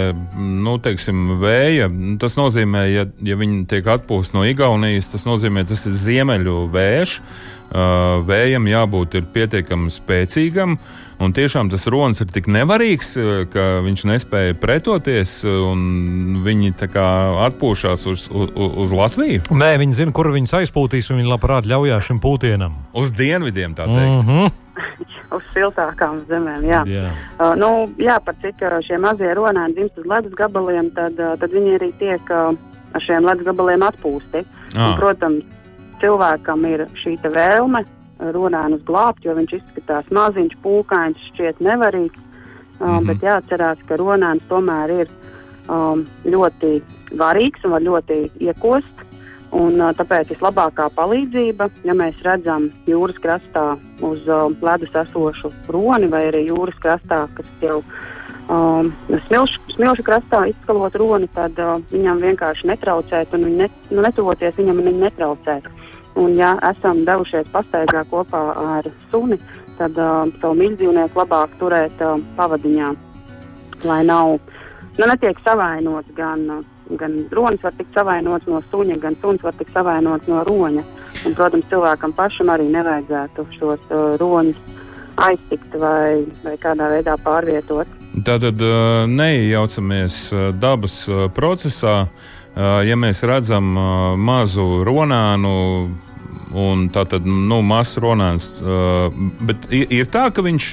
nu, 0.41 0.79
teiksim, 0.81 1.37
vēja, 1.43 1.91
tas 2.23 2.41
nozīmē, 2.41 2.89
ja, 2.89 3.05
ja 3.21 3.37
viņi 3.37 3.67
tiek 3.69 3.93
atpūsti 3.99 4.39
no 4.39 4.49
Igaunijas, 4.49 5.13
tas 5.13 5.29
nozīmē, 5.29 5.69
tas 5.69 5.85
ir 5.91 5.99
ziemeļu 6.07 6.63
vējš. 6.73 7.21
Vējam 7.71 8.67
jābūt 8.67 9.21
pietiekami 9.35 9.93
spēcīgam, 9.95 10.79
Un 11.21 11.35
tiešām 11.37 11.69
tas 11.69 11.85
ronis 11.93 12.23
ir 12.25 12.31
tik 12.33 12.47
nevarīgs, 12.49 13.11
eh, 13.21 13.43
ka 13.53 13.65
viņš 13.85 14.05
nespēja 14.09 14.57
pretoties, 14.57 15.43
un 15.45 16.41
viņi 16.47 16.73
atpūšas 16.81 18.07
uz, 18.09 18.25
uz, 18.33 18.49
uz 18.57 18.95
Latviju. 18.97 19.43
Nē, 19.53 19.75
viņi 19.83 19.99
zina, 20.01 20.15
kur 20.17 20.33
viņus 20.33 20.57
aizpūtīs, 20.63 21.11
un 21.13 21.21
viņi 21.21 21.29
labprāt 21.29 21.69
ļaujās 21.69 22.09
šim 22.09 22.23
pūtienam. 22.25 22.81
Uz 22.97 23.13
dienvidiem, 23.13 23.77
tā 23.77 23.85
teikt. 23.85 24.17
Mm 24.17 24.23
-hmm. 24.25 24.51
uz 25.37 25.45
siltākām 25.53 26.25
zemēm. 26.25 26.65
Jā, 26.65 26.83
yeah. 26.89 27.13
uh, 27.39 27.53
nu, 27.55 27.93
jā 27.99 28.17
par 28.25 28.35
cik 28.41 28.65
šie 28.89 28.99
mazie 28.99 29.35
ronāni 29.35 29.77
dzimst 29.77 29.99
uz 29.99 30.07
ledus 30.07 30.33
gabaliem, 30.33 30.91
tad, 30.91 31.21
uh, 31.21 31.37
tad 31.37 31.53
viņi 31.53 31.77
arī 31.77 31.93
tiek 31.99 32.33
uh, 32.33 32.57
ar 32.95 33.01
šiem 33.01 33.29
ledus 33.29 33.45
gabaliem 33.45 33.83
atpūsti. 33.83 34.45
Ah. 34.75 34.89
Un, 34.89 34.97
protams, 34.97 35.45
cilvēkam 36.03 36.65
ir 36.69 36.87
šī 37.03 37.17
vēlme 37.25 37.85
runānus 38.35 38.83
glābt, 38.85 39.25
jo 39.25 39.35
viņš 39.37 39.57
izskatās 39.59 40.09
maziņš, 40.13 40.57
pūkains, 40.65 41.29
šķiet 41.31 41.61
nevarīgs. 41.65 42.27
Mm 42.81 42.87
-hmm. 42.87 43.07
Bet 43.07 43.23
jāatcerās, 43.23 43.79
ka 43.89 43.97
ronāns 43.97 44.45
tomēr 44.49 44.91
ir 45.03 45.09
um, 45.69 46.07
ļoti 46.25 46.81
varīgs 47.13 47.65
un 47.65 47.77
var 47.77 47.83
ļoti 47.83 48.31
iekost. 48.41 49.07
Un, 49.51 49.81
uh, 49.81 49.91
tāpēc 49.99 50.31
vislabākā 50.31 50.87
palīdzība, 50.95 51.71
ja 51.85 51.95
mēs 51.95 52.15
redzam 52.23 52.71
jūras 52.87 53.19
krastā 53.19 53.77
uz 54.01 54.23
uh, 54.29 54.47
ledus 54.63 54.95
esošu 54.95 55.51
roni 55.69 56.07
vai 56.07 56.29
arī 56.29 56.45
jūras 56.47 56.79
krastā, 56.79 57.25
kas 57.35 57.47
jau 57.61 57.81
um, 58.47 58.93
smilšu, 59.27 59.61
smilšu 59.75 60.07
krastā 60.07 60.45
izskalot 60.53 60.95
roni, 60.95 61.27
tad 61.35 61.59
uh, 61.59 61.83
viņam 61.91 62.23
vienkārši 62.23 62.71
netraucēt 62.71 63.35
un 63.35 63.49
ne, 63.59 63.69
nu, 63.91 64.05
netuvoties 64.07 64.55
viņam 64.55 64.79
un 64.79 64.91
viņa 64.93 65.05
netraucēt. 65.09 65.67
Un, 66.19 66.35
ja 66.35 66.57
esam 66.71 67.05
devušies 67.07 67.49
pastaigā 67.53 68.03
kopā 68.11 68.41
ar 68.59 68.89
suni, 69.13 69.39
tad 69.79 69.97
uh, 70.01 70.27
savu 70.41 70.57
mīļdzīvnieku 70.59 71.21
labāk 71.21 71.55
turēt 71.61 72.03
uh, 72.03 72.19
pavadiņā, 72.37 72.91
lai 73.87 74.01
nav, 74.09 74.35
nu, 74.99 75.05
netiek 75.07 75.39
savainots 75.45 76.11
gan, 76.17 76.43
uh, 76.59 76.97
gan 77.01 77.15
ronis 77.37 77.63
var 77.63 77.77
tikt 77.79 77.95
savainots 77.95 78.51
no 78.51 78.61
suņa, 78.73 78.99
gan 79.05 79.17
suns 79.23 79.47
var 79.47 79.55
tikt 79.61 79.73
savainots 79.77 80.29
no 80.31 80.43
roņa. 80.49 80.85
Un, 81.27 81.37
protams, 81.37 81.69
cilvēkam 81.71 82.13
pašam 82.17 82.51
arī 82.53 82.67
nevajadzētu 82.75 83.47
šos 83.59 83.87
uh, 83.89 84.19
roņus 84.21 84.59
aiztikt 85.21 85.79
vai, 85.79 86.27
vai 86.43 86.57
kādā 86.61 86.91
veidā 86.91 87.15
pārvietot. 87.23 87.89
Tātad 88.27 88.61
uh, 88.67 89.07
neiejaucamies 89.07 90.21
uh, 90.35 90.51
dabas 90.59 91.05
uh, 91.09 91.29
procesā. 91.33 92.03
Uh, 92.03 92.40
ja 92.57 92.97
mēs 92.99 93.23
redzam 93.29 93.75
uh, 93.77 94.17
mazu 94.19 94.83
ronānu, 94.87 95.53
un 96.51 96.89
tā 96.91 97.05
tad 97.07 97.27
nu, 97.27 97.61
mazs 97.63 98.01
ronāns, 98.03 98.49
uh, 98.65 99.13
bet 99.47 99.69
ir, 99.71 100.09
tā, 100.11 100.27
ka 100.35 100.43
viņš 100.43 100.73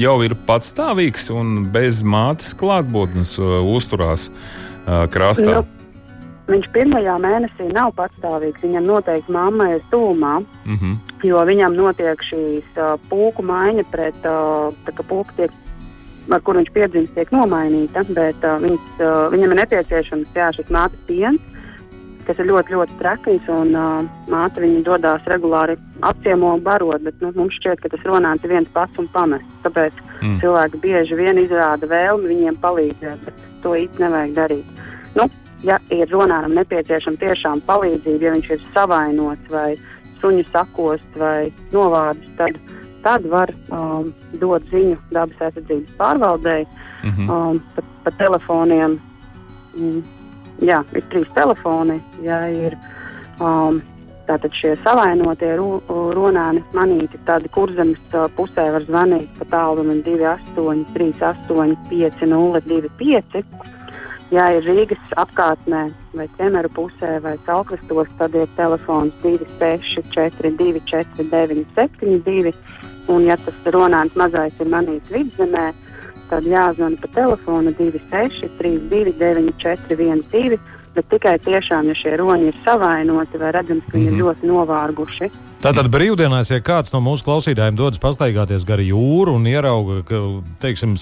jau 0.00 0.16
ir 0.26 0.36
patstāvīgs 0.46 1.30
un 1.34 1.66
bez 1.74 2.04
mātes 2.06 2.54
klātbūtnes 2.54 3.36
uzturās 3.40 4.30
krastā. 5.10 5.60
Nu, 5.60 5.80
viņš 6.50 6.68
pirmajā 6.74 7.16
mēnesī 7.22 7.68
nav 7.74 7.92
patstāvīgs. 7.98 8.62
Viņam 8.64 8.88
noteikti 8.88 9.34
mamma 9.34 9.68
ir 9.74 9.82
stūmā, 9.88 10.34
mm 10.64 10.76
-hmm. 10.76 10.94
jo 11.26 11.42
viņam 11.46 11.76
notiek 11.78 12.22
šīs 12.30 12.78
uh, 12.78 12.96
pūku 13.10 13.44
maiņa 13.46 13.84
pret 13.90 14.26
uh, 14.26 14.72
pūka 15.08 15.36
tiek 15.36 15.52
ar 16.34 16.42
kur 16.46 16.58
viņš 16.58 16.72
piedzimst, 16.74 17.14
tiek 17.16 17.30
nomainīta. 17.34 18.04
Bet 18.16 18.44
uh, 18.46 18.58
viņas, 18.62 18.90
uh, 19.00 19.22
viņam 19.34 19.54
ir 19.54 19.60
nepieciešams 19.62 20.36
jā, 20.36 20.50
šis 20.56 20.70
mātes 20.74 21.02
piens, 21.08 21.42
kas 22.26 22.38
ir 22.38 22.50
ļoti, 22.50 22.74
ļoti 22.76 22.98
trakns. 23.00 23.50
Un 23.52 23.74
uh, 23.74 24.08
māte 24.32 24.62
viņu 24.62 24.84
dodas 24.86 25.26
regulāri 25.30 25.76
apciemo 26.06 26.54
un 26.56 26.64
barot. 26.66 27.02
Bet 27.06 27.20
nu, 27.24 27.32
mums 27.36 27.58
šķiet, 27.60 27.82
ka 27.82 27.92
tas 27.92 28.06
runāts 28.08 28.48
viens 28.48 28.70
pats 28.76 29.02
un 29.02 29.10
pamests. 29.14 29.60
Tāpēc 29.66 29.96
mm. 30.20 30.40
cilvēki 30.44 30.82
bieži 30.84 31.18
vien 31.18 31.42
izrāda 31.42 31.90
vēlmi 31.90 32.34
viņiem 32.34 32.58
palīdzēt, 32.62 33.28
bet 33.28 33.46
to 33.64 33.76
īsti 33.78 34.06
nevajag 34.06 34.36
darīt. 34.38 34.82
Nu, 35.18 35.26
ja 35.66 35.80
ir 35.92 36.10
runātam 36.12 36.54
nepieciešama 36.56 37.20
tiešām 37.20 37.64
palīdzība, 37.68 38.28
ja 38.28 38.34
viņš 38.36 38.52
ir 38.54 38.68
savainots 38.74 39.52
vai 39.52 39.72
suņu 40.20 40.44
sakost 40.52 41.18
vai 41.20 41.50
novārdis, 41.72 42.30
tad 42.38 42.56
tad 43.04 43.26
var 43.32 43.52
um, 43.72 44.12
dot 44.42 44.64
ziņu 44.72 44.96
dabas 45.14 45.44
aizsardzības 45.46 45.96
pārvaldei 45.98 46.64
mm 46.64 47.10
-hmm. 47.10 47.30
um, 47.30 47.62
pa, 47.74 47.82
pa 48.04 48.10
telefoniem. 48.10 48.98
Mm, 49.76 50.02
jā, 50.60 50.82
ir 50.94 51.04
trīs 51.12 51.30
telefoni. 51.34 52.00
Ja 52.22 52.48
ir 52.48 52.76
um, 53.40 53.82
tātad 54.26 54.54
šie 54.54 54.76
savainotie 54.84 55.56
ru, 55.56 55.80
runāni 55.88 56.62
manīti, 56.76 57.18
tad 57.26 57.46
kurzemes 57.54 58.14
uh, 58.14 58.28
pusē 58.36 58.70
var 58.72 58.86
zvanīt 58.86 59.28
pa 59.38 59.44
tālruni 59.44 60.02
28, 60.06 60.84
38, 60.94 61.76
5, 61.90 62.26
0, 62.26 62.60
25. 62.66 63.44
Ja 64.30 64.44
ir 64.54 64.62
Rīgas 64.62 65.14
apkārtnē, 65.18 65.88
vai 66.14 66.26
ķemeru 66.38 66.70
pusē, 66.76 67.16
vai 67.24 67.34
celkvestos, 67.48 68.12
tad 68.20 68.36
ir 68.38 68.46
telefons 68.54 69.14
264, 69.24 70.52
249, 70.60 71.64
72. 71.74 72.52
Un, 73.10 73.24
ja 73.26 73.34
tas 73.42 73.70
ronāns 73.74 74.14
mazais 74.14 74.54
ir 74.62 74.70
manīts 74.70 75.10
vidzemē, 75.10 75.72
tad 76.30 76.46
jāzvana 76.46 77.00
pa 77.02 77.10
telefonu 77.16 77.74
26, 77.74 78.46
32, 78.60 79.16
94, 79.18 79.98
12. 79.98 80.60
Bet 80.94 81.10
tikai 81.10 81.36
tiešām, 81.42 81.90
ja 81.90 81.98
šie 81.98 82.14
roņi 82.18 82.52
ir 82.52 82.62
savainoti 82.62 83.38
vai 83.38 83.50
redzams, 83.54 83.82
ka 83.90 83.98
viņi 83.98 84.10
mm 84.10 84.14
-hmm. 84.14 84.20
ir 84.20 84.22
ļoti 84.22 84.50
novārguši, 84.50 85.30
Tātad 85.60 85.90
brīvdienās, 85.92 86.48
ja 86.48 86.56
kāds 86.64 86.94
no 86.94 87.02
mūsu 87.04 87.26
klausītājiem 87.26 87.76
dodas 87.76 88.00
pastaigāties 88.00 88.62
gar 88.64 88.80
jūru 88.80 89.34
un 89.36 89.44
ierauga, 89.44 89.98
ka 90.08 90.20
teiksim, 90.62 90.94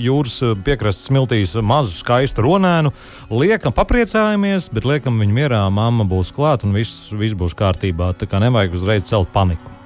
jūras 0.00 0.38
piekrastes 0.64 1.10
smiltīs 1.10 1.52
mazu 1.60 1.92
skaistu 1.98 2.46
ronēnu, 2.46 2.94
liekam, 3.28 3.76
papriecājamies, 3.76 4.70
bet 4.72 4.88
liekam 4.88 5.20
viņu 5.20 5.36
mierā, 5.36 5.60
mamma 5.68 6.08
būs 6.08 6.32
klāt 6.32 6.64
un 6.64 6.72
viss, 6.78 7.10
viss 7.12 7.36
būs 7.36 7.52
kārtībā. 7.60 8.14
Tā 8.16 8.24
kā 8.30 8.40
nevajag 8.40 8.80
uzreiz 8.80 9.04
celt 9.04 9.28
paniku. 9.36 9.76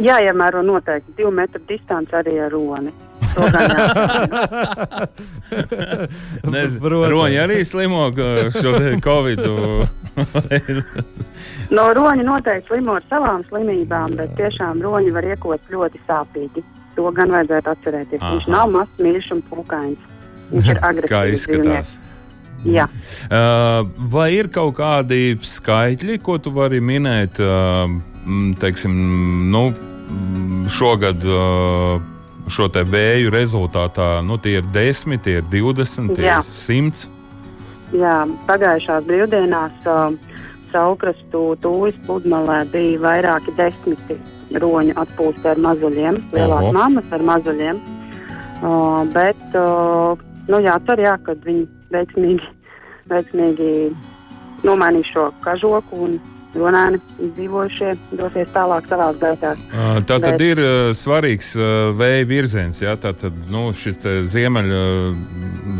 Jāiemēro 0.00 0.62
noteikti 0.64 1.12
divu 1.18 1.30
metru 1.34 1.60
distance 1.68 2.14
arī 2.16 2.38
ar 2.40 2.52
roni. 2.54 2.92
Roņi 7.14 7.36
arī 7.38 7.64
slimo 7.68 8.08
šo 8.56 8.72
covid. 9.04 9.40
no 11.76 11.84
roņa 11.94 12.24
noteikti 12.26 12.66
slimo 12.72 12.92
ar 12.98 13.04
savām 13.12 13.40
slimībām, 13.48 14.08
bet 14.18 14.30
tiešām 14.40 14.74
roņi 14.82 15.10
var 15.14 15.24
iekot 15.30 15.60
ļoti 15.72 15.98
sāpīgi. 16.08 16.60
To 16.96 17.02
gan 17.14 17.28
vajadzētu 17.36 17.68
atcerēties. 17.70 18.20
Aha. 18.20 18.30
Viņš 18.34 18.46
nav 18.50 18.66
mazs, 18.74 18.94
mīļš 18.98 19.26
un 19.36 19.40
pūkains. 19.50 20.00
Viņš 20.50 20.66
ir 20.72 20.78
agresīvs. 20.82 21.10
Kā 21.14 21.20
izskatās? 21.30 21.88
Jā. 22.66 22.86
Uh, 23.30 23.88
vai 24.12 24.28
ir 24.36 24.46
kaut 24.52 24.74
kādi 24.76 25.38
skaitļi, 25.40 26.18
ko 26.24 26.34
tu 26.42 26.50
vari 26.52 26.80
minēt? 26.84 27.40
Uh, 27.40 27.88
teiksim, 28.60 28.92
nu, 29.52 29.70
šogad 30.70 31.24
uh, 31.26 32.00
šo 32.50 32.68
vēju 32.72 33.30
rezultātā 33.30 34.20
nu, 34.26 34.38
tie 34.38 34.58
ir 34.60 34.66
10, 34.74 35.22
tie 35.24 35.38
ir 35.40 35.46
20, 35.52 36.14
tie 36.16 36.26
Jā. 36.26 36.40
ir 36.40 36.50
100. 36.50 37.08
Jā, 38.00 38.16
pagājušās 38.46 39.06
brīvdienās 39.06 39.88
uh, 39.90 40.14
Saukrastu 40.70 41.56
tūjas 41.62 41.96
pludmalē 42.06 42.62
bija 42.70 43.00
vairāki 43.02 43.54
desmiti 43.58 44.18
roņu 44.62 44.94
atpūsti 44.98 45.50
ar 45.50 45.58
mazuļiem, 45.62 46.20
lielās 46.34 46.70
mammas 46.74 47.10
ar 47.14 47.24
mazuļiem. 47.26 47.80
Uh, 48.60 49.02
bet, 49.14 49.40
uh, 49.58 50.20
nu 50.50 50.60
jācer, 50.62 51.02
jā, 51.02 51.16
kad 51.26 51.42
viņi 51.46 51.66
veiksmīgi, 51.94 52.50
veiksmīgi 53.10 53.70
nomainīs 54.66 55.10
šo 55.10 55.30
kažoku 55.44 56.04
un 56.06 56.18
Runāni 56.50 56.98
izdzīvojušie 57.22 57.92
dosies 58.18 58.48
tālāk 58.50 58.88
savā 58.90 59.12
gaitā. 59.20 59.52
Tā 59.70 60.16
tad 60.18 60.24
Bet... 60.26 60.42
ir 60.42 60.60
uh, 60.62 60.90
svarīgs 60.96 61.52
uh, 61.54 61.92
vēja 61.94 62.26
virziens. 62.26 62.80
Ja? 62.82 62.96
Tā 62.98 63.12
tad 63.14 63.36
nu, 63.52 63.68
šis 63.76 64.02
ziemeļa, 64.32 64.80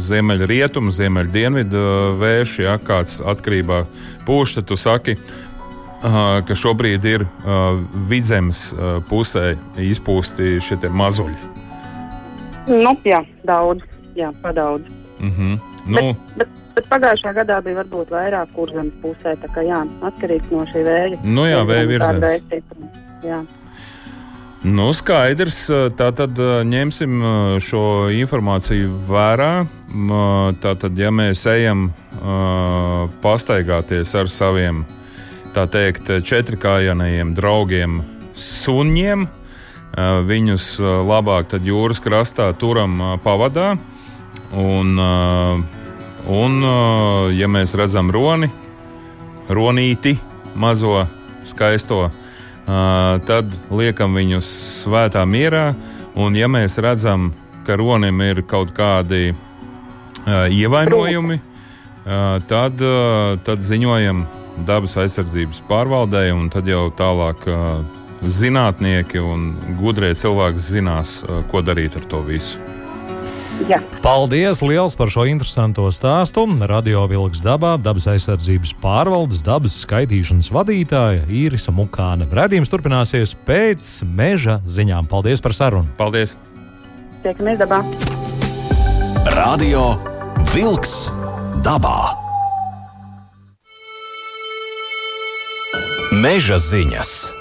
ziemeļa 0.07 0.51
rietumu, 0.51 0.95
ziemeļa 0.95 1.35
dienvidu 1.35 1.85
vējš, 2.21 2.57
ja 2.63 2.77
kāds 2.87 3.19
atkarībā 3.19 3.83
pūš, 4.29 4.61
tad 4.61 4.71
tu 4.71 4.79
saki, 4.79 5.17
uh, 5.19 6.39
ka 6.47 6.59
šobrīd 6.63 7.11
ir 7.17 7.27
uh, 7.27 7.83
vidzemes 8.11 8.69
uh, 8.77 9.01
pusē 9.11 9.57
izpūsti 9.91 10.61
šie 10.63 10.79
mazuļi. 10.87 11.39
Nu, 12.71 12.95
jā, 13.03 13.25
daudz, 13.49 13.83
jā, 14.15 14.31
padaudz. 14.43 14.87
Mm 15.19 15.31
-hmm. 15.31 15.59
nu, 15.87 16.03
bet, 16.15 16.37
bet 16.37 16.60
Bet 16.81 16.87
pagājušā 16.89 17.35
gadā 17.37 17.59
bija 17.61 17.77
varbūt 17.77 18.09
vairāk 18.09 18.55
kurzemes 18.57 18.95
pusē, 19.03 19.35
tā 19.37 19.49
kā 19.53 19.61
jā, 19.67 19.83
atkarīgs 20.09 20.49
no 20.49 20.63
šī 20.65 20.81
vēja. 20.87 21.17
Nu 21.29 21.43
jā, 21.45 21.59
vēja 21.69 21.89
virziens. 21.91 22.63
Jā. 23.21 23.41
Nu, 24.65 24.87
skaidrs. 24.97 25.59
Tā 25.99 26.07
tad 26.17 26.41
ņemsim 26.41 27.19
šo 27.61 27.83
informāciju 28.17 28.95
vērā. 29.11 29.51
Tā 30.65 30.73
tad, 30.81 30.97
ja 30.97 31.11
mēs 31.13 31.43
ejam 31.53 31.91
pastaigāties 33.21 34.15
ar 34.17 34.33
saviem, 34.33 34.87
teikt, 35.53 36.09
četrkājainajiem 36.31 37.35
draugiem, 37.37 37.99
suņiem, 38.41 39.27
viņus 40.33 40.71
labāk 41.13 41.53
jūras 41.61 42.01
krastā 42.01 42.49
turam 42.57 43.21
pavadā. 43.21 43.75
Un, 44.57 44.97
uh, 44.99 45.80
Un, 46.29 46.59
uh, 46.65 47.31
ja 47.33 47.49
mēs 47.49 47.73
redzam 47.79 48.11
roni, 48.13 48.51
ronīti, 49.49 50.17
mazo 50.55 51.07
skaisto, 51.49 52.09
uh, 52.11 52.13
tad 53.27 53.55
liekam 53.73 54.17
viņu 54.19 54.43
svētā 54.45 55.25
mierā. 55.25 55.71
Un, 56.21 56.37
ja 56.37 56.49
mēs 56.51 56.77
redzam, 56.83 57.31
ka 57.67 57.79
ronim 57.79 58.21
ir 58.27 58.43
kaut 58.49 58.75
kādi 58.77 59.31
uh, 59.33 60.51
ievainojumi, 60.51 61.41
tad, 62.49 62.81
tad 63.45 63.61
ziņojam 63.63 64.23
dabas 64.67 64.97
aizsardzības 64.99 65.61
pārvaldē, 65.69 66.25
un 66.33 66.49
tad 66.51 66.67
jau 66.67 66.89
tālāk 66.97 67.45
zinātnieki 68.25 69.21
un 69.21 69.53
gudrie 69.79 70.15
cilvēki 70.17 70.65
zinās, 70.65 71.19
ko 71.53 71.63
darīt 71.63 72.01
ar 72.01 72.09
to 72.11 72.25
visu. 72.25 72.80
Jā. 73.69 73.81
Paldies 74.05 74.63
liels 74.65 74.97
par 74.97 75.11
šo 75.13 75.27
interesanto 75.29 75.85
stāstu. 75.93 76.47
Radio 76.71 77.03
Vilks 77.11 77.43
dabā, 77.45 77.75
dabas 77.83 78.07
aizsardzības 78.11 78.73
pārvaldes, 78.81 79.43
dabas 79.45 79.77
skaitīšanas 79.85 80.49
vadītāja 80.55 81.27
Īrisa 81.29 81.75
Mukāne. 81.75 82.29
Radījums 82.31 82.73
turpināsies 82.73 83.35
pēc 83.49 84.01
meža 84.07 84.61
ziņām. 84.65 85.11
Paldies 85.11 85.45
par 85.45 85.57
sarunu! 85.57 85.91
Paldies! 86.01 86.37
Tiekamies 87.25 87.61
dabā! 87.61 87.83
Radio 89.37 89.93
Vilks 90.55 91.11
dabā! 91.67 91.99
Meža 96.11 96.57
ziņas! 96.59 97.40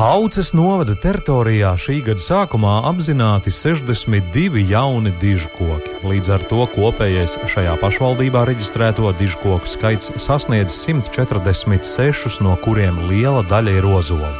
Auces 0.00 0.54
novada 0.56 0.94
teritorijā 0.96 1.74
šī 1.76 1.98
gada 2.06 2.22
sākumā 2.24 2.78
apzināti 2.88 3.52
62 3.52 4.62
jauni 4.70 5.12
dižu 5.20 5.50
koki. 5.52 5.92
Līdz 6.08 6.30
ar 6.38 6.46
to 6.48 6.64
kopējais 6.72 7.36
šajā 7.44 7.74
pašvaldībā 7.82 8.46
reģistrēto 8.48 9.12
dižu 9.20 9.42
koku 9.42 9.68
skaits 9.68 10.08
sasniedz 10.16 10.72
146, 10.88 12.40
no 12.40 12.56
kuriem 12.64 12.96
liela 13.10 13.44
daļa 13.44 13.76
ir 13.76 13.90
ozola. 13.92 14.32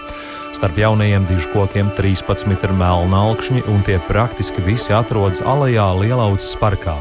Starp 0.57 0.81
jaunajiem 0.81 1.29
dižu 1.29 1.53
kokiem 1.53 1.92
13 1.99 2.57
ir 2.57 2.73
melna 2.81 3.27
augšņi, 3.29 3.66
un 3.68 3.85
tie 3.85 4.01
praktiski 4.09 4.64
visi 4.64 4.96
atrodas 4.96 5.44
alejā 5.44 5.90
Lielauces 6.01 6.57
parkā. 6.57 6.96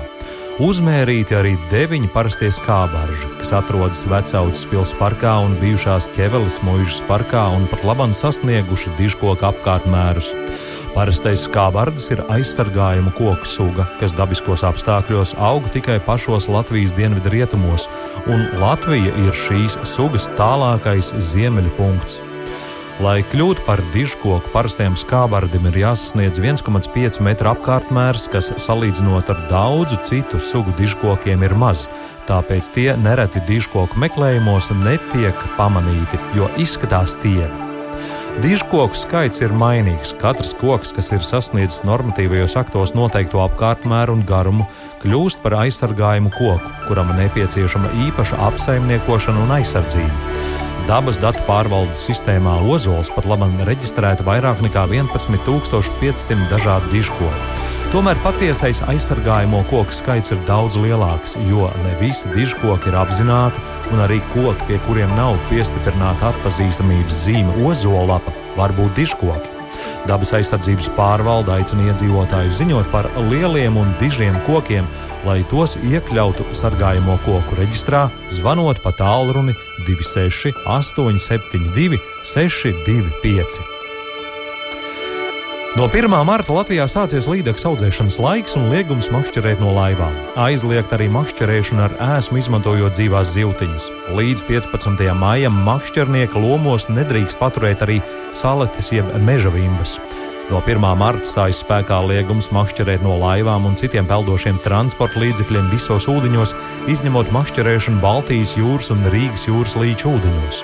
Uzmērīti 0.60 1.38
arī 1.40 1.54
deviņi 1.72 2.10
parastie 2.12 2.50
skābarži, 2.52 3.30
kas 3.40 3.54
atrodas 3.56 4.02
Vecautas 4.12 4.66
pilsētas 4.68 4.98
parkā 5.00 5.38
un 5.46 5.54
bijušās 5.62 6.10
ķeveles 6.18 6.58
mūžas 6.68 7.00
parkā 7.08 7.46
un 7.56 7.64
pat 7.72 7.86
labam 7.88 8.12
sasnieguši 8.12 8.92
dižkoku 8.98 9.48
apkārtmērus. 9.48 10.34
Parastais 10.92 11.46
skābardis 11.48 12.10
ir 12.12 12.26
aizsargājuma 12.28 13.16
koku 13.16 13.48
suga, 13.48 13.88
kas 14.02 14.12
dabiskos 14.18 14.66
apstākļos 14.68 15.38
aug 15.40 15.72
tikai 15.72 15.96
pašos 16.04 16.50
Latvijas 16.52 16.92
dienvidu 16.98 17.32
rietumos, 17.32 17.88
un 18.28 18.50
Latvija 18.60 19.16
ir 19.16 19.32
šīs 19.48 19.80
sugas 19.88 20.28
tālākais 20.36 21.16
ziemeļu 21.32 21.72
punkts. 21.80 22.20
Lai 23.00 23.22
kļūtu 23.24 23.64
par 23.64 23.80
dižkoku, 23.94 24.50
parastiem 24.52 24.98
skābardim 25.00 25.70
ir 25.70 25.78
jāsasniedz 25.86 26.42
1,5 26.44 27.22
metru 27.24 27.48
apkārtmērs, 27.54 28.26
kas 28.34 28.50
salīdzinot 28.60 29.32
ar 29.32 29.46
daudzu 29.48 30.02
citu 30.04 30.42
sugu 30.44 30.74
dižkokiem 30.76 31.46
ir 31.48 31.56
maz. 31.56 31.86
Tāpēc 32.28 32.68
tie 32.76 32.90
nereti 33.00 33.40
dižkoku 33.48 33.96
meklējumos 34.04 34.74
netiek 34.84 35.48
pamanīti, 35.56 36.20
jo 36.36 36.52
izskatās 36.60 37.16
tievi. 37.24 37.48
Dižkoku 38.44 38.96
skaits 38.96 39.40
ir 39.48 39.56
mainīgs. 39.56 40.12
Katrs 40.20 40.52
koks, 40.60 40.92
kas 40.96 41.14
ir 41.16 41.24
sasniedzis 41.24 41.86
normatīvajos 41.88 42.58
aktos 42.60 42.94
noteikto 43.00 43.40
apkārtmēru 43.48 44.20
un 44.20 44.28
garumu, 44.28 44.68
kļūst 45.06 45.40
par 45.44 45.56
aizsargājumu 45.64 46.36
koku, 46.36 46.76
kuram 46.90 47.16
nepieciešama 47.16 47.96
īpaša 48.10 48.44
apsaimniekošana 48.52 49.48
un 49.48 49.56
aizsardzība. 49.62 50.69
Dabas 50.90 51.20
datu 51.22 51.44
pārvaldes 51.46 52.02
sistēmā 52.08 52.56
Ozols 52.66 53.12
pat 53.14 53.28
labam 53.30 53.52
reģistrēta 53.68 54.26
vairāk 54.26 54.64
nekā 54.66 54.88
11,500 54.90 56.48
dažādu 56.50 56.90
dižkoku. 56.90 57.60
Tomēr 57.94 58.18
patiesais 58.24 58.82
aizsargājamo 58.90 59.60
koku 59.70 59.94
skaits 59.94 60.34
ir 60.34 60.42
daudz 60.50 60.80
lielāks, 60.82 61.38
jo 61.46 61.70
ne 61.84 61.94
visi 62.02 62.34
dižkoki 62.34 62.90
ir 62.90 62.98
apzināti, 63.04 63.62
un 63.94 64.02
arī 64.08 64.18
koki, 64.34 64.66
pie 64.66 64.82
kuriem 64.88 65.14
nav 65.14 65.38
piestiprināta 65.54 66.34
atpazīstamības 66.34 67.22
zīme 67.28 67.70
ozolapa, 67.70 68.34
var 68.58 68.74
būt 68.74 68.98
dižkoki. 68.98 69.59
Dabas 70.10 70.32
aizsardzības 70.34 70.88
pārvalde 70.98 71.54
aicina 71.54 71.92
iedzīvotājus 71.92 72.58
ziņot 72.64 72.90
par 72.90 73.06
lieliem 73.30 73.78
un 73.78 73.92
dižiem 74.02 74.40
kokiem, 74.48 74.88
lai 75.28 75.44
tos 75.52 75.78
iekļautu 75.86 76.48
sargājamo 76.58 77.20
koku 77.28 77.60
reģistrā, 77.62 78.08
zvanot 78.34 78.82
pa 78.82 78.96
tālruni 78.98 79.54
26 79.86 80.56
872 80.66 82.02
625. 82.26 83.79
No 85.78 85.86
1. 85.86 86.10
marta 86.26 86.50
Latvijā 86.50 86.88
sācies 86.90 87.28
līdzekas 87.30 87.68
audzēšanas 87.70 88.16
laiks 88.18 88.56
un 88.58 88.72
liegums 88.72 89.12
makšķerēt 89.14 89.60
no 89.62 89.70
laivām. 89.76 90.16
Aizliegt 90.42 90.96
arī 90.98 91.06
makšķerēšanu 91.14 91.84
ar 91.86 91.94
ēsmu, 92.18 92.40
izmantojot 92.42 92.98
dzīvās 92.98 93.36
zivtiņas. 93.36 93.86
Līdz 94.18 94.48
15. 94.48 95.06
maijam 95.14 95.62
makšķernieka 95.68 96.42
lomos 96.42 96.90
nedrīkst 96.90 97.38
paturēt 97.38 97.86
arī 97.86 98.00
saletes 98.34 98.90
jeb 98.96 99.14
meža 99.22 99.54
vimbas. 99.54 100.00
No 100.50 100.58
1. 100.66 100.82
marta 100.98 101.28
stājas 101.30 101.60
spēkā 101.62 102.00
liegums 102.10 102.48
makšķerēt 102.50 103.04
no 103.06 103.20
laivām 103.22 103.68
un 103.70 103.76
citiem 103.78 104.08
peldošiem 104.10 104.58
transporta 104.66 105.22
līdzekļiem 105.22 105.68
visos 105.70 106.08
ūdeņos, 106.10 106.56
izņemot 106.90 107.30
makšķerēšanu 107.36 108.02
Baltijas 108.02 108.56
jūras 108.58 108.90
un 108.96 109.06
Rīgas 109.14 109.46
jūras 109.46 109.78
līča 109.78 110.10
ūdeņos. 110.10 110.64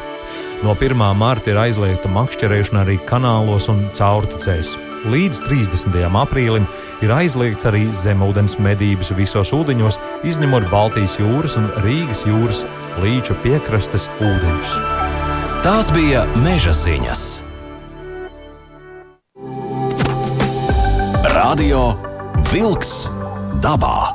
No 0.65 0.73
1. 0.73 0.97
marta 1.13 1.53
ir 1.53 1.61
aizliegta 1.61 2.09
makšķerēšana 2.09 2.81
arī 2.81 2.97
kanālos 3.05 3.69
un 3.69 3.85
caurtecēs. 3.93 4.73
Līdz 5.05 5.43
30. 5.45 6.01
aprīlim 6.17 6.65
ir 7.05 7.13
aizliegts 7.13 7.69
arī 7.69 7.85
zemūdens 7.93 8.57
medības 8.57 9.13
visos 9.13 9.53
ūdeņos, 9.53 10.01
izņemot 10.25 10.65
Baltijas 10.73 11.19
jūras 11.21 11.61
un 11.61 11.69
Rīgas 11.85 12.25
jūras 12.25 12.65
līča 13.05 13.37
piekrastes 13.45 14.09
ūdeņus. 14.17 14.77
Tās 15.61 15.93
bija 15.93 16.25
meža 16.41 16.73
ziņas. 16.73 17.44
Radio 21.45 21.93
Wolks 22.49 23.03
dabā. 23.61 24.07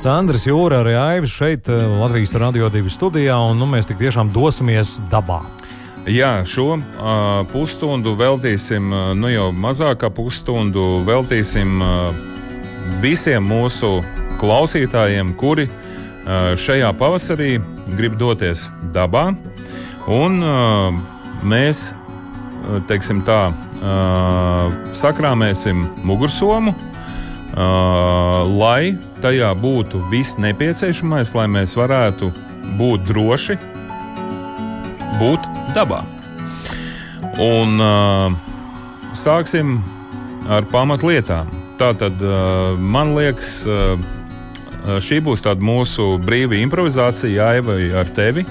Sandrs 0.00 0.46
Jūra 0.48 0.78
arī 0.80 0.94
Aivis 0.96 1.34
šeit, 1.36 1.68
eh, 1.68 1.82
Latvijas 2.00 2.32
radio 2.40 2.70
divu 2.72 2.88
studijā, 2.88 3.36
un 3.50 3.58
nu, 3.60 3.66
mēs 3.68 3.90
tik 3.90 3.98
tiešām 4.00 4.30
dosimies 4.32 4.94
dabā. 5.12 5.42
Jā, 6.08 6.40
šo 6.48 6.78
uh, 6.78 7.44
pusstundu 7.52 8.14
veltīsim, 8.16 8.88
uh, 8.88 9.12
nu 9.12 9.28
jau 9.28 9.50
mazākā 9.52 10.08
pusstundu 10.08 11.02
veltīsim 11.04 11.84
uh, 11.84 12.16
visiem 13.04 13.44
mūsu 13.44 13.98
klausītājiem, 14.40 15.36
kuri 15.36 15.68
uh, 15.68 16.56
šajā 16.56 16.94
pavasarī 16.96 17.58
grib 17.98 18.16
doties 18.16 18.70
dabā. 18.96 19.34
Un 20.08 20.40
uh, 20.40 20.96
mēs, 21.44 21.90
teiksim 22.88 23.22
tā, 23.26 23.48
sakrāmēsim 24.96 25.86
mugursomu, 26.06 26.74
lai 28.58 28.96
tajā 29.22 29.50
būtu 29.58 30.02
viss 30.12 30.38
nepieciešamais, 30.42 31.34
lai 31.34 31.46
mēs 31.50 31.74
varētu 31.78 32.30
būt 32.78 33.06
droši, 33.08 33.58
būt 35.18 35.48
dabā. 35.76 36.02
Un 37.42 37.80
sāksim 39.16 39.78
ar 40.48 40.66
pamatlietām. 40.72 41.50
Tātad 41.78 42.18
uh, 42.24 42.74
man 42.78 43.14
liekas, 43.14 43.62
šī 45.04 45.20
būs 45.24 45.44
tāda 45.44 45.62
mūsu 45.64 46.16
brīva 46.22 46.58
improvizācija, 46.58 47.52
Aiva, 47.52 47.76
ar 48.00 48.10
tevi. 48.14 48.44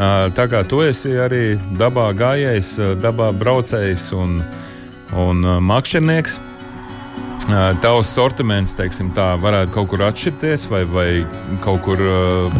Tā 0.00 0.46
kā 0.48 0.62
tu 0.64 0.78
esi 0.80 1.10
arī 1.20 1.58
dabā 1.76 2.06
gājējis, 2.16 2.70
dabā 3.02 3.34
braucējs 3.36 4.06
un, 4.16 4.38
un 5.12 5.42
makšķernieks. 5.68 6.38
Tavs 7.82 8.08
sortiments, 8.14 8.72
teiksim, 8.78 9.10
tā 9.16 9.32
varētu 9.42 9.74
kaut 9.74 9.88
kur 9.90 10.04
atšķirties, 10.06 10.66
vai, 10.70 10.84
vai 10.88 11.06
kaut 11.64 11.82
kur. 11.84 12.00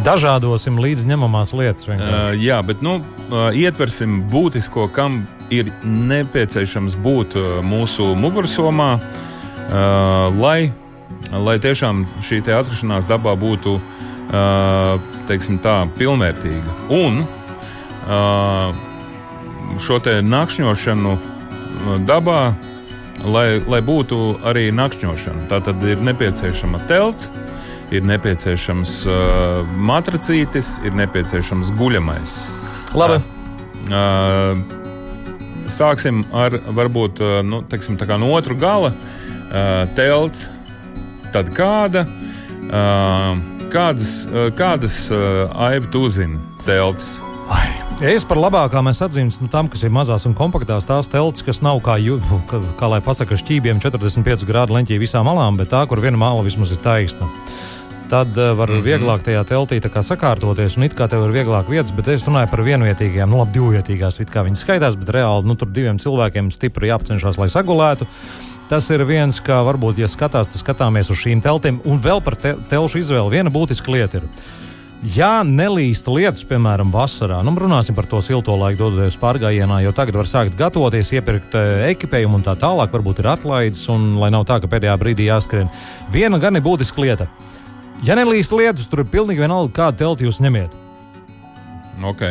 Dažādosim 0.04 0.80
līdz 0.82 1.06
ņemamās 1.08 1.52
lietas. 1.56 1.86
Vienkārši. 1.88 2.40
Jā, 2.42 2.58
bet 2.66 2.82
nu, 2.84 2.98
ietversim 3.54 4.24
būtisko, 4.32 4.88
kam 4.92 5.22
ir 5.52 5.70
nepieciešams 5.84 6.98
būt 7.00 7.38
mūsu 7.64 8.10
mugursomā, 8.18 8.90
lai, 10.40 10.58
lai 11.32 11.56
tiešām 11.62 12.04
šī 12.26 12.42
atrašanās 12.48 13.08
dabā 13.08 13.36
būtu 13.38 13.78
teiksim, 14.30 15.58
tā, 15.62 15.76
pilnvērtīga. 15.98 16.76
Un 16.94 17.22
uh, 17.24 18.72
šo 19.80 20.00
nakšņošanu 20.22 21.18
dabā 22.06 22.42
lai, 23.24 23.60
lai 23.68 23.80
būtu 23.84 24.40
arī 24.46 24.68
nakšņošana. 24.74 25.46
Tā 25.50 25.60
tad 25.64 25.82
ir 25.86 26.00
nepieciešama 26.04 26.82
telts, 26.90 27.30
ir 27.92 28.04
nepieciešams 28.06 28.96
uh, 29.08 29.14
matracītis, 29.76 30.78
ir 30.86 30.96
nepieciešams 30.98 31.72
guļamais. 31.78 32.36
Labi. 32.96 33.20
Uh, 33.20 33.24
uh, 33.90 35.66
sāksim 35.70 36.24
ar 36.34 36.56
varbūt 36.76 37.22
uh, 37.22 37.40
nu, 37.46 37.62
teiksim, 37.66 37.98
no 38.20 38.32
otru 38.36 38.56
gala. 38.58 38.94
Uh, 39.50 39.84
telts, 39.98 40.48
tad 41.34 41.50
kāda, 41.54 42.04
uh, 42.70 43.34
kādas, 43.70 44.10
uh, 44.28 44.50
kādas 44.56 44.96
uh, 45.14 45.48
aibu 45.70 45.90
tu 45.92 46.06
zini 46.10 46.38
telts? 46.66 47.18
Es 48.00 48.24
par 48.24 48.38
labākām 48.40 48.88
es 48.88 49.02
atzīstu 49.04 49.44
nu, 49.44 49.50
tam, 49.52 49.68
kas 49.68 49.82
ir 49.84 49.92
mazās 49.92 50.24
un 50.24 50.32
kompaktās, 50.36 50.86
tās 50.88 51.10
telts, 51.12 51.44
kas 51.44 51.60
nav 51.60 51.82
kā, 51.84 51.98
jū, 52.00 52.16
kā, 52.48 52.60
kā 52.80 52.88
lai 52.88 53.00
pasakā, 53.04 53.36
šķībiem 53.36 53.82
45 53.82 54.46
grādu 54.48 54.76
leņķī 54.78 54.96
visām 55.02 55.28
malām, 55.28 55.58
bet 55.60 55.68
tā, 55.74 55.82
kur 55.88 56.00
viena 56.00 56.16
mala 56.20 56.40
vismaz 56.46 56.72
ir 56.72 56.80
taisna. 56.80 57.28
Tad 58.10 58.32
uh, 58.34 58.54
var 58.58 58.72
mm 58.72 58.80
-hmm. 58.80 58.86
vieglāk 58.88 59.22
tajā 59.22 59.44
teltī 59.46 59.78
sakārtoties, 60.02 60.76
un 60.76 60.84
it 60.84 60.94
kā 60.94 61.08
tev 61.08 61.28
ir 61.28 61.44
vieglāk 61.44 61.68
vietas, 61.68 61.92
bet 61.92 62.08
es 62.08 62.26
runāju 62.26 62.50
par 62.50 62.62
vienvietīgām, 62.62 63.28
nu, 63.30 63.38
labi, 63.38 63.52
divvietīgās, 63.58 64.20
it 64.20 64.30
kā 64.30 64.42
viņas 64.44 64.64
skaitās, 64.64 64.96
bet 64.96 65.14
reāli 65.14 65.44
nu, 65.44 65.54
tur 65.54 65.68
diviem 65.68 65.98
cilvēkiem 65.98 66.50
stipri 66.50 66.88
jāapcenšas, 66.88 67.38
lai 67.38 67.48
sagulētu. 67.48 68.06
Tas 68.70 68.86
ir 68.94 69.02
viens, 69.02 69.40
kā 69.42 69.58
varbūt, 69.66 69.98
ja 69.98 70.06
skatās, 70.06 70.46
tad 70.46 70.62
skatāmies 70.62 71.10
uz 71.10 71.18
šīm 71.18 71.42
teltīm, 71.42 71.80
un 71.90 71.98
vēl 72.02 72.22
par 72.22 72.36
te, 72.38 72.54
telšu 72.70 73.00
izvēli. 73.02 73.34
Viena 73.34 73.50
būtiska 73.50 73.90
lieta 73.90 74.20
ir 74.20 74.28
Ja 75.00 75.40
nelīst 75.48 76.04
lietus, 76.12 76.44
piemēram, 76.44 76.90
vasarā, 76.92 77.38
nu, 77.40 77.54
runāsim 77.56 77.96
par 77.96 78.04
to 78.04 78.18
silto 78.20 78.52
laiku, 78.60 78.82
dodoties 78.82 79.16
pārgājienā, 79.16 79.78
jo 79.80 79.94
tagad 79.96 80.18
var 80.20 80.28
sākt 80.28 80.58
gatavoties, 80.58 81.14
iepirkt 81.16 81.56
eh, 81.56 81.86
ekipējumu 81.94 82.36
un 82.36 82.44
tā 82.44 82.52
tālāk, 82.60 82.92
varbūt 82.92 83.22
ir 83.22 83.30
atlaides, 83.32 83.86
un 83.88 84.18
lai 84.20 84.28
nav 84.34 84.44
tā, 84.50 84.58
ka 84.60 84.68
pēdējā 84.68 84.98
brīdī 85.00 85.30
jāskrien. 85.30 85.72
Viena 86.12 86.36
gan 86.42 86.60
ir 86.60 86.66
būtiska 86.66 87.00
lieta. 87.00 87.30
Ja 88.04 88.12
nelīst 88.18 88.52
lietus, 88.52 88.90
tur 88.92 89.00
ir 89.00 89.08
pilnīgi 89.08 89.40
vienalga, 89.40 89.72
kādu 89.78 90.02
telti 90.04 90.28
jūs 90.28 90.42
ņemiet. 90.44 90.76
Ok. 92.04 92.26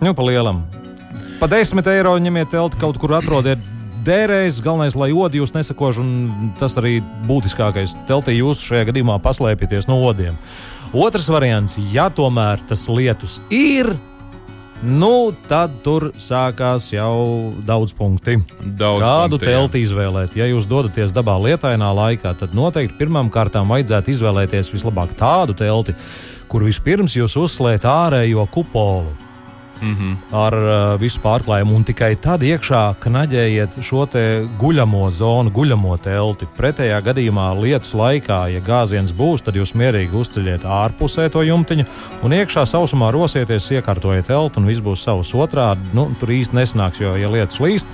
Nu, 0.00 0.16
pa 0.16 0.24
lielam. 0.24 0.64
Pa 1.42 1.48
desmit 1.52 1.92
eiro 1.92 2.16
ņemiet 2.16 2.56
telti 2.56 2.80
kaut 2.80 2.96
kur 3.00 3.18
atrodiet. 3.20 3.60
Dērējis, 4.08 4.62
galvenais, 4.64 4.94
lai 4.96 5.10
odi 5.12 5.42
jūs 5.42 5.50
nesakož, 5.52 5.98
un 6.00 6.52
tas 6.56 6.78
arī 6.80 6.98
būtiskākais. 7.28 7.92
Teltī 8.08 8.38
jūs 8.38 8.62
šajā 8.64 8.86
gadījumā 8.88 9.18
paslēpieties 9.20 9.88
no 9.90 9.98
odiem. 10.06 10.38
Otrs 10.96 11.26
variants, 11.28 11.76
ja 11.92 12.06
tomēr 12.08 12.62
tas 12.70 12.86
lietus 12.88 13.36
ir, 13.52 13.90
nu, 14.80 15.12
tad 15.50 15.82
tur 15.84 16.08
sākās 16.16 16.88
jau 16.94 17.52
daudz 17.68 17.92
punkti. 17.98 18.38
Daudz 18.64 19.04
Kādu 19.04 19.36
punkti, 19.36 19.52
telti 19.52 19.84
jā. 19.84 19.90
izvēlēt? 19.90 20.40
Ja 20.40 20.48
jūs 20.48 20.70
dodaties 20.70 21.12
dabā 21.12 21.36
lietainā 21.44 21.92
laikā, 22.00 22.32
tad 22.40 22.56
noteikti 22.56 22.96
pirmām 23.02 23.28
kārtām 23.34 23.68
vajadzētu 23.68 24.14
izvēlēties 24.16 24.72
vislabāk 24.72 25.12
tādu 25.20 25.58
telti, 25.58 25.92
kur 26.48 26.64
vispirms 26.64 27.20
jūs 27.20 27.36
uzslēgt 27.44 27.84
ārējo 27.84 28.48
kupolu. 28.56 29.27
Mm 29.80 29.96
-hmm. 29.96 30.16
ar 30.44 30.54
uh, 30.54 31.00
visu 31.00 31.20
pārklājumu, 31.22 31.74
un 31.76 31.84
tikai 31.84 32.14
tad 32.16 32.42
iekšā 32.42 32.94
knaģējiet 33.00 33.78
šo 33.82 34.06
guļamo 34.58 35.10
zonu, 35.10 35.50
guļamo 35.50 35.96
telti. 35.96 36.46
Pretējā 36.56 37.00
gadījumā 37.02 37.60
lietus 37.60 37.94
laikā, 37.94 38.40
ja 38.54 38.60
gāziens 38.60 39.12
būs, 39.12 39.42
tad 39.42 39.54
jūs 39.54 39.74
mierīgi 39.74 40.14
uzceļiet 40.14 40.64
ārpusē 40.64 41.28
to 41.30 41.42
jumtiņu, 41.42 41.84
un 42.22 42.32
iekšā 42.32 42.66
sausumā 42.66 43.10
rosieties, 43.10 43.70
iekārtojiet 43.70 44.26
telti, 44.26 44.58
un 44.58 44.66
viss 44.66 44.80
būs 44.80 45.04
savs 45.04 45.34
otrādi. 45.34 45.80
Nu, 45.92 46.10
tur 46.20 46.28
īsti 46.28 46.56
nesnāks, 46.56 47.00
jo, 47.00 47.16
ja 47.16 47.30
lietus 47.30 47.60
līst, 47.60 47.86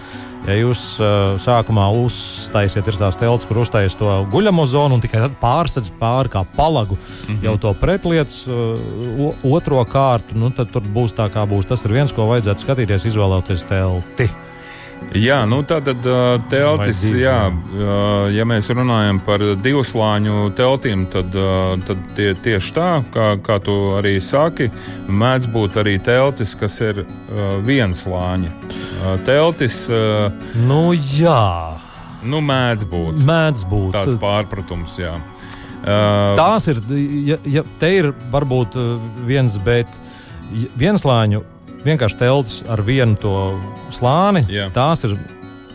Ja 0.44 0.54
jūs 0.58 0.80
uh, 1.00 1.38
sākumā 1.40 1.86
uztaisiet 2.04 2.88
tās 3.00 3.16
telts, 3.16 3.46
kur 3.48 3.62
uztaisiet 3.62 3.96
to 4.00 4.10
guļamo 4.32 4.66
zonu, 4.68 4.98
un 4.98 5.04
tikai 5.04 5.22
tad 5.22 5.38
pārsēdz 5.40 5.94
pāri 5.96 6.32
kā 6.34 6.44
palagu 6.56 6.98
mm 6.98 7.34
-hmm. 7.34 7.44
jau 7.48 7.56
to 7.58 7.74
pretlietas 7.80 8.44
uh, 8.46 9.32
otro 9.42 9.84
kārtu, 9.84 10.36
nu, 10.36 10.50
tad 10.50 10.68
tur 10.70 10.82
būs 10.82 11.16
tā, 11.16 11.30
kā 11.32 11.48
būs. 11.48 11.66
Tas 11.66 11.84
ir 11.84 11.92
viens, 11.92 12.12
ko 12.12 12.28
vajadzētu 12.28 12.60
skatīties, 12.60 13.08
izvēlēties 13.08 13.64
telti. 13.64 14.28
Jā, 15.14 15.36
nu 15.46 15.60
tā 15.62 15.76
tad 15.84 16.02
uh, 16.08 16.40
teltis, 16.50 17.04
jā, 17.14 17.36
uh, 17.52 18.24
ja 18.34 18.46
mēs 18.48 18.66
runājam 18.74 19.20
par 19.22 19.42
divslāņu 19.62 20.48
teltīm, 20.58 21.04
tad, 21.12 21.36
uh, 21.38 21.76
tad 21.86 22.00
tie, 22.16 22.32
tieši 22.34 22.74
tā, 22.74 22.88
kā, 23.14 23.28
kā 23.44 23.60
tu 23.62 23.76
arī 23.98 24.16
saki, 24.24 24.70
mēdz 25.06 25.46
būt 25.54 25.78
arī 25.84 25.94
teltis, 26.02 26.56
kas 26.58 26.80
ir 26.82 27.04
vienslāņa. 27.66 28.50
Uh, 28.50 29.14
teltis, 29.28 29.84
Nu, 30.66 30.82
jā, 30.94 31.78
nu, 32.26 32.42
mēdz 32.42 32.88
būt 32.90 33.22
mēdz 33.22 33.64
būt. 33.70 33.94
tāds 33.94 34.18
pārpratums, 34.18 34.98
jā. 34.98 35.14
Tās 35.84 36.66
ir, 36.72 36.80
ja, 37.28 37.36
ja 37.44 37.62
te 37.78 37.90
ir 37.92 38.14
varbūt 38.32 38.78
viens, 39.28 39.58
bet 39.60 40.00
vienslāņu 40.80 41.42
vienkārši 41.84 42.20
telts 42.20 42.62
ar 42.70 42.82
vienu 42.84 43.18
to 43.20 43.34
slāni. 43.94 44.44
Jā. 44.52 44.70
Tās 44.74 45.04
ir, 45.06 45.16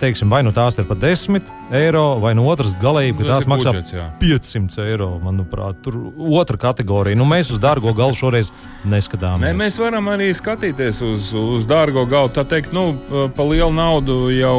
teiksim, 0.02 0.30
vai 0.32 0.42
nu 0.46 0.54
tās 0.56 0.80
ir 0.80 0.88
par 0.90 1.00
10 1.02 1.50
eiro, 1.76 2.20
vai 2.20 2.34
no 2.38 2.46
otras 2.50 2.74
galības, 2.82 3.20
ka 3.20 3.28
Tas 3.28 3.36
tās 3.36 3.46
ir 3.46 3.52
maksā 3.52 3.74
budžets, 3.74 3.94
jā. 3.94 4.06
500 4.22 4.86
eiro. 4.88 5.10
Manuprāt, 5.24 5.82
tur 5.86 5.98
otra 6.40 6.58
kategorija. 6.62 7.18
Nu, 7.20 7.28
mēs 7.30 7.52
uz 7.54 7.62
dārgo 7.62 7.94
galu 7.98 8.18
šoreiz 8.18 8.52
neskatāmies. 8.90 9.46
Nē, 9.46 9.54
mēs 9.60 9.78
varam 9.82 10.10
arī 10.14 10.32
skatīties 10.36 11.02
uz, 11.06 11.30
uz 11.38 11.68
dārgo 11.70 12.06
galvu. 12.10 12.34
Tā 12.38 12.46
teikt, 12.50 12.74
nu, 12.76 12.88
par 13.36 13.52
lielu 13.52 13.72
naudu 13.76 14.18
jau 14.34 14.58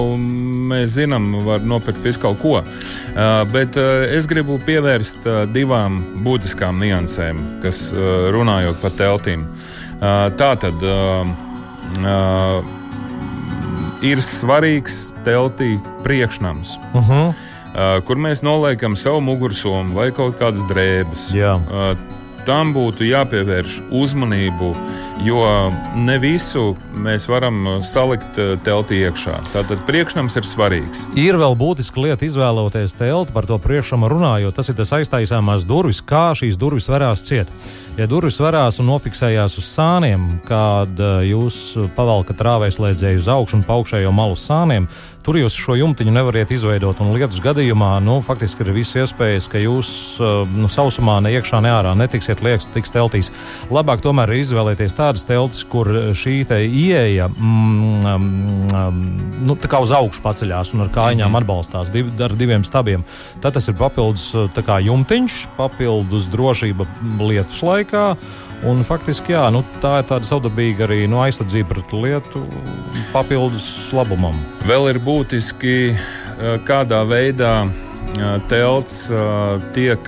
mēs 0.71 0.95
zinām, 0.99 1.33
var 1.47 1.65
nopirkt 1.67 2.05
visu 2.05 2.23
kaut 2.23 2.41
ko. 2.43 2.61
Uh, 2.61 3.43
bet 3.51 3.79
uh, 3.81 4.07
es 4.15 4.29
gribu 4.31 4.61
pievērst 4.67 5.27
uh, 5.27 5.43
divām 5.51 6.01
būtiskām 6.25 6.79
niansēm, 6.83 7.43
kas 7.65 7.89
runājot 8.35 8.79
par 8.83 8.95
teltīm. 8.99 9.49
Tā 10.01 10.55
tad 10.57 10.81
ir 14.01 14.23
svarīgs 14.25 15.11
teltī 15.27 15.75
priekšnams. 16.05 16.79
Uh 16.95 17.09
-huh. 17.11 17.35
Uh, 17.71 18.01
kur 18.03 18.17
mēs 18.17 18.43
noliekam 18.43 18.97
savu 18.97 19.21
mugursomu 19.21 19.95
vai 19.95 20.11
kaut 20.11 20.41
kādas 20.41 20.65
drēbes. 20.67 21.29
Uh, 21.31 21.97
tam 22.47 22.73
būtu 22.75 23.07
jāpievērš 23.09 23.77
uzmanību, 23.95 24.71
jo 25.25 25.41
ne 26.01 26.17
visu 26.23 26.75
mēs 26.97 27.27
varam 27.29 27.59
uh, 27.67 27.77
salikt 27.85 28.39
uh, 28.41 28.55
teltī 28.65 29.03
iekšā. 29.05 29.37
Tātad 29.53 29.85
priekšnams 29.89 30.39
ir 30.41 30.49
svarīgs. 30.49 31.05
Ir 31.19 31.39
vēl 31.41 31.57
būtiska 31.61 32.01
lieta 32.01 32.27
izvēloties 32.27 32.97
telti 32.99 33.35
par 33.37 33.49
to 33.49 33.59
priekšamu 33.61 34.09
runājot. 34.11 34.57
Tas 34.57 34.73
ir 34.73 34.79
tas 34.81 34.95
aiztaisāmās 35.01 35.67
durvis, 35.69 36.01
kā 36.01 36.31
šīs 36.39 36.59
durvis 36.61 36.89
varās 36.91 37.27
ciet. 37.29 37.51
Ja 37.99 38.09
durvis 38.09 38.41
varās 38.41 38.81
un 38.81 38.89
nofiksējās 38.89 39.59
uz 39.61 39.69
sāniem, 39.69 40.41
kad 40.49 41.01
uh, 41.01 41.21
jūs 41.27 41.77
pavalkat 41.97 42.41
rāvēslēdzēju 42.49 43.21
uz 43.21 43.31
augšu 43.31 43.61
un 43.61 43.67
pa 43.69 43.77
augšējo 43.81 44.13
malu 44.15 44.39
sāniem, 44.41 44.89
tur 45.31 45.39
jūs 45.39 45.55
šo 45.55 45.77
jumtiņu 45.79 46.11
nevariet 46.11 46.51
izveidot. 46.51 46.99
Un 47.05 47.13
lietus 47.15 47.39
gadījumā, 47.45 47.93
nu, 48.03 48.17
faktiski 48.27 48.65
ir 48.65 48.73
visas 48.75 49.05
iespējas, 49.05 49.47
ka 49.53 49.61
jūs 49.63 49.91
uh, 50.19 50.41
nu, 50.51 50.67
sausumā 50.67 51.21
ne 51.23 51.31
iekšā, 51.37 51.61
ne 51.63 51.71
ārā 51.71 51.93
netiksiet 51.95 52.43
liekas, 52.43 52.67
tiks 52.75 52.91
teltīs. 52.91 53.31
Labāk 53.71 54.03
tomēr 54.03 54.33
ir 54.35 54.43
izvēlēties 54.43 54.99
tādas 54.99 55.23
teltis, 55.29 55.63
kur 55.71 55.87
šī 56.19 56.41
ieeja 56.51 57.29
mm, 57.31 58.03
um, 58.11 58.27
um, 58.75 59.01
nu, 59.47 59.55
tā 59.55 59.71
kā 59.71 59.79
uz 59.85 59.95
augšu 59.95 60.25
paceļās 60.27 60.75
un 60.75 60.87
ar 60.89 60.91
kājām 60.99 61.39
atbalstās 61.39 61.95
div, 61.95 62.11
ar 62.19 62.35
diviem 62.35 62.67
stabiem. 62.67 63.07
Tad 63.39 63.55
tas 63.55 63.71
ir 63.71 63.79
papildus 63.79 64.33
tā 64.57 64.67
kā 64.67 64.83
jumtiņš, 64.83 65.45
papildus 65.61 66.27
drošība 66.35 66.91
lietus 67.23 67.63
laikā. 67.63 68.17
Un 68.61 68.83
faktiski 68.85 69.33
jā, 69.33 69.47
nu, 69.55 69.63
tā 69.81 70.03
ir 70.03 70.09
tāda 70.11 70.27
savdabīga 70.29 70.85
arī 70.85 71.07
nu, 71.09 71.23
aizsardzība 71.25 71.71
pret 71.71 71.95
lietu, 71.97 72.43
papildus 73.15 73.65
labumam. 73.97 74.37
Vēl 74.69 74.91
ir 74.91 74.99
būtiski, 75.21 75.93
kādā 76.65 77.03
veidā 77.05 77.69
telts 78.49 79.03
tiek 79.77 80.07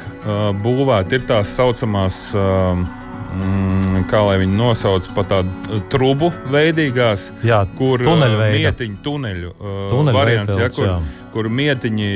būvēta. 0.65 1.19
Ir 1.19 1.27
tās 1.29 1.53
saucamās. 1.59 2.21
mm, 2.35 4.07
Kā 4.09 4.23
lai 4.25 4.39
viņi 4.41 4.57
nosauc 4.57 5.07
par 5.15 5.25
tādu 5.29 5.81
trubu 5.93 6.33
veidīgās, 6.53 7.31
Jā, 7.45 7.63
kur 7.79 8.01
mietiņu 8.01 8.99
tuneļu 9.05 9.53
Tuneļveida 9.61 10.17
variants, 10.17 10.53
ja, 10.57 10.67
telts, 10.67 10.77
kur, 10.77 10.89
jā. 10.89 10.99
kur 11.33 11.49
mietiņi 11.49 12.11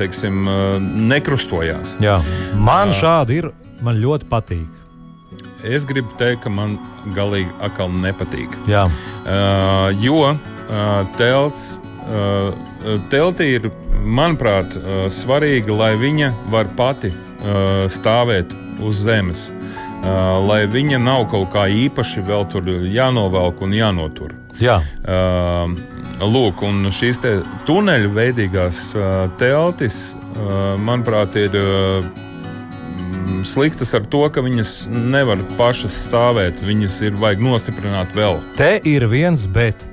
teiksim, 0.00 0.48
nekrustojās. 1.12 1.96
Jā. 2.02 2.18
Man 2.56 2.92
šādi 2.96 3.40
ir, 3.42 3.50
man 3.84 4.00
ļoti 4.00 4.28
patīk. 4.32 4.68
Es 5.64 5.84
gribu 5.84 6.08
teikt, 6.20 6.42
ka 6.44 6.52
man 6.52 6.78
galīgi 7.16 7.52
atkal 7.60 7.92
nepatīk. 7.92 8.56
Jā. 8.68 8.86
Uh, 9.24 9.92
jo 10.00 10.22
uh, 10.24 10.59
telts, 11.18 11.80
teltī 13.12 13.46
ir, 13.58 13.70
manuprāt, 14.00 14.76
svarīgi, 15.12 15.74
lai 15.74 15.94
viņa 16.00 16.32
var 16.52 16.70
pati 16.78 17.12
stāvēt 17.90 18.52
uz 18.80 19.02
zemes. 19.04 19.48
Lai 20.00 20.62
viņa 20.70 20.96
nav 21.02 21.26
kaut 21.28 21.50
kā 21.52 21.66
īpaši 21.68 22.22
vēl 22.24 22.46
tur 22.48 22.70
jānovelk 22.88 23.60
un 23.66 23.74
jānotur. 23.76 24.32
Jā. 24.60 24.78
Lūk, 26.20 26.64
un 26.64 26.88
šīs 26.92 27.20
te 27.20 27.34
tuneļu 27.68 28.10
veidīgās 28.16 28.80
teltis, 29.40 30.00
manuprāt, 30.80 31.36
ir 31.36 31.52
sliktas 33.44 33.94
ar 33.96 34.08
to, 34.12 34.24
ka 34.32 34.44
viņas 34.44 34.74
nevar 34.88 35.40
pašas 35.60 35.96
stāvēt. 36.08 36.60
Viņas 36.64 36.98
ir 37.08 37.20
vajag 37.20 37.44
nostiprināt 37.44 38.16
vēl. 38.16 38.40
Te 38.60 38.74
ir 38.84 39.08
viens 39.08 39.46
bet. 39.48 39.89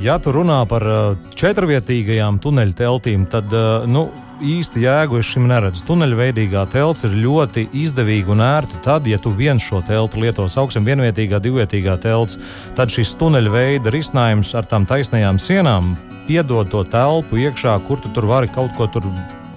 Ja 0.00 0.14
tu 0.16 0.32
runā 0.32 0.62
par 0.64 0.84
uh, 0.88 1.16
četrvietīgajām 1.36 2.38
tuneļu 2.40 2.72
teltīm, 2.72 3.26
tad 3.28 3.52
uh, 3.52 3.82
nu, 3.84 4.06
īsti 4.40 4.80
jēgu 4.86 5.18
es 5.20 5.28
šim 5.28 5.44
neredzu. 5.50 5.82
Tuneļveidīgā 5.90 6.62
telts 6.72 7.04
ir 7.04 7.18
ļoti 7.20 7.66
izdevīga 7.82 8.32
un 8.32 8.40
ērta. 8.40 8.80
Tad, 8.86 9.10
ja 9.10 9.18
tu 9.20 9.34
viens 9.36 9.60
šo 9.60 9.82
telti 9.84 10.22
lietos 10.22 10.56
augstam, 10.56 10.86
vienvietīgā, 10.88 11.42
divvietīgā 11.44 11.98
telts, 12.00 12.38
tad 12.78 12.88
šis 12.94 13.12
tuneļveida 13.20 13.92
risinājums 13.92 14.54
ar 14.56 14.70
tām 14.72 14.88
taisnajām 14.88 15.36
sienām 15.36 15.92
piedod 16.30 16.72
to 16.72 16.80
telpu 16.88 17.44
iekšā, 17.44 17.76
kur 17.84 18.00
tu 18.00 18.08
tur 18.16 18.30
vari 18.32 18.48
kaut 18.56 18.72
ko 18.80 18.88
tur 18.88 19.10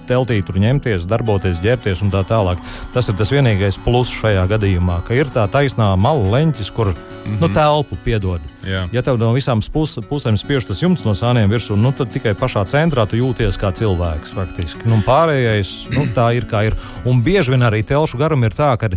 teltī 0.08 0.40
tur 0.44 0.58
ņemties, 0.62 1.08
darboties, 1.10 1.62
ģērbties 1.64 2.04
un 2.04 2.12
tā 2.14 2.24
tālāk. 2.28 2.62
Tas 2.94 3.08
ir 3.10 3.18
tas 3.18 3.32
vienīgais 3.34 3.80
pluss 3.84 4.14
šajā 4.14 4.46
gadījumā, 4.54 5.02
ka 5.06 5.16
ir 5.16 5.32
tā 5.34 5.46
taisnā 5.50 5.92
malu 6.00 6.30
leņķis, 6.32 6.72
kur 6.74 6.92
mm 6.94 6.96
-hmm. 6.96 7.40
nu, 7.40 7.48
telpu 7.48 7.96
piedod. 8.04 8.40
Jā. 8.64 8.86
Ja 8.92 9.02
tev 9.04 9.18
no 9.20 9.32
visām 9.36 9.60
pus, 9.72 9.98
pusēm 10.08 10.38
spiež 10.40 10.64
tas 10.68 10.80
jumts 10.82 11.04
no 11.04 11.12
sāniem 11.16 11.50
virsū, 11.52 11.76
nu, 11.76 11.92
tad 11.92 12.12
tikai 12.14 12.32
pašā 12.34 12.64
centrā 12.70 13.04
tu 13.08 13.16
jūties 13.16 13.58
kā 13.60 13.72
cilvēks. 13.76 14.32
Faktiski. 14.34 14.88
Nu, 14.88 15.00
pārējais 15.04 15.90
nu, 15.92 16.06
tā 16.16 16.30
ir 16.36 16.48
kā 16.48 16.64
ir. 16.68 16.76
Un 17.04 17.22
bieži 17.22 17.54
vien 17.54 17.62
arī 17.62 17.82
telšu 17.84 18.18
garumi 18.18 18.48
ir 18.48 18.56
tā, 18.56 18.72
ka 18.80 18.88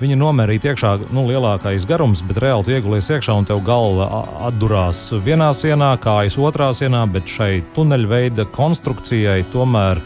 viņi 0.00 0.18
nomērīt 0.20 0.68
iekšā 0.70 0.92
nu, 1.10 1.26
lielākais 1.26 1.86
garums, 1.88 2.22
bet 2.26 2.40
reāli 2.42 2.64
tu 2.64 2.76
iegulies 2.76 3.10
iekšā 3.10 3.34
un 3.34 3.48
tev 3.48 3.62
galva 3.66 4.24
atdurās 4.46 5.08
vienā 5.24 5.50
sienā, 5.56 5.96
kājas 6.02 6.38
otrā 6.38 6.70
sienā, 6.76 7.02
bet 7.10 7.26
šai 7.26 7.64
tuneļveida 7.74 8.48
konstrukcijai 8.54 9.42
tomēr. 9.52 10.02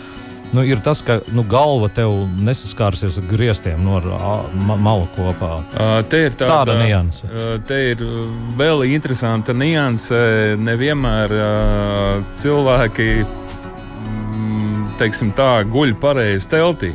Nu, 0.51 0.65
ir 0.67 0.81
tas, 0.83 0.99
ka 1.07 1.21
nu, 1.31 1.45
galva 1.47 1.87
tev 1.95 2.11
nesaskārsies 2.43 3.21
ar 3.21 3.27
griestiem 3.31 3.85
no 3.87 3.99
ar, 4.01 4.09
ma 4.67 4.75
malu 4.81 5.07
kopā. 5.15 5.61
Te 6.11 6.25
ir 6.27 6.35
tāda, 6.35 6.73
Tāda 6.73 6.79
nianse. 6.81 7.31
Te 7.69 7.79
ir 7.93 8.03
vēl 8.59 8.83
interesanta 8.91 9.55
nianse. 9.55 10.19
Nevienmēr 10.59 11.37
cilvēki 12.35 13.09
mm, 13.23 14.83
teiksim, 14.99 15.31
tā, 15.39 15.53
guļ 15.71 15.95
pareizi 16.03 16.51
teltī. 16.51 16.91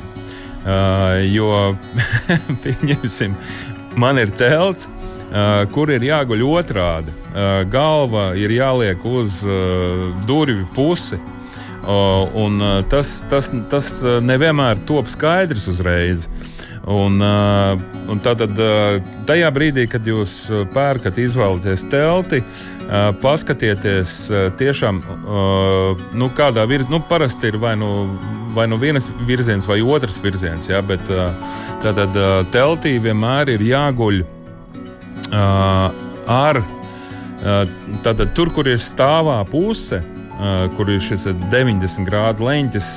Jo, 1.29 1.75
pieņemsim, 2.63 3.35
man 4.01 4.19
ir 4.19 4.31
telts, 4.35 4.89
uh, 4.89 5.63
kur 5.71 5.91
ir 5.93 6.03
jāguļ 6.05 6.43
otrādi. 6.47 7.13
Uh, 7.35 7.63
galva 7.71 8.31
ir 8.39 8.53
jāliek 8.55 9.05
uz 9.05 9.41
uh, 9.47 10.11
durvju 10.27 10.67
pusi. 10.75 11.19
Un, 11.85 12.61
uh, 12.61 12.81
tas, 12.89 13.19
tas, 13.29 13.51
tas 13.69 13.89
uh, 14.03 14.17
nevienmēr 14.23 14.81
top 14.89 15.09
skaidrs 15.11 15.67
uzreiz. 15.69 16.25
Un, 16.85 17.17
uh, 17.21 17.73
un 18.09 18.21
tātad, 18.21 18.53
tajā 19.25 19.49
brīdī, 19.53 19.87
kad 19.89 20.05
jūs 20.05 20.35
pērkat, 20.73 21.17
izvēlaties 21.17 21.87
telti, 21.89 22.43
paskatieties 23.23 24.13
tiešām, 24.59 24.99
nu, 26.13 26.27
kādā 26.37 26.67
virzienā, 26.69 26.93
nu, 26.93 26.99
parasti 27.09 27.49
ir 27.49 27.57
vai 27.57 27.73
nu, 27.81 27.89
vai 28.53 28.67
nu 28.69 28.77
viens 28.77 29.09
virziens 29.25 29.65
vai 29.65 29.79
otrs 29.81 30.21
virziens, 30.21 30.69
ja, 30.69 30.83
bet 30.85 31.01
tātad 31.81 32.21
teltī 32.53 32.99
vienmēr 33.01 33.55
ir 33.55 33.65
jāguļ 33.65 34.21
ar 36.29 36.61
tātad, 38.05 38.27
tur, 38.37 38.53
kur 38.53 38.69
ir 38.69 38.77
stāvā 38.77 39.41
puse. 39.49 40.03
Kur 40.75 40.89
ir 40.91 40.99
šis 40.99 41.29
90 41.51 42.03
grādu 42.07 42.43
leņķis 42.49 42.89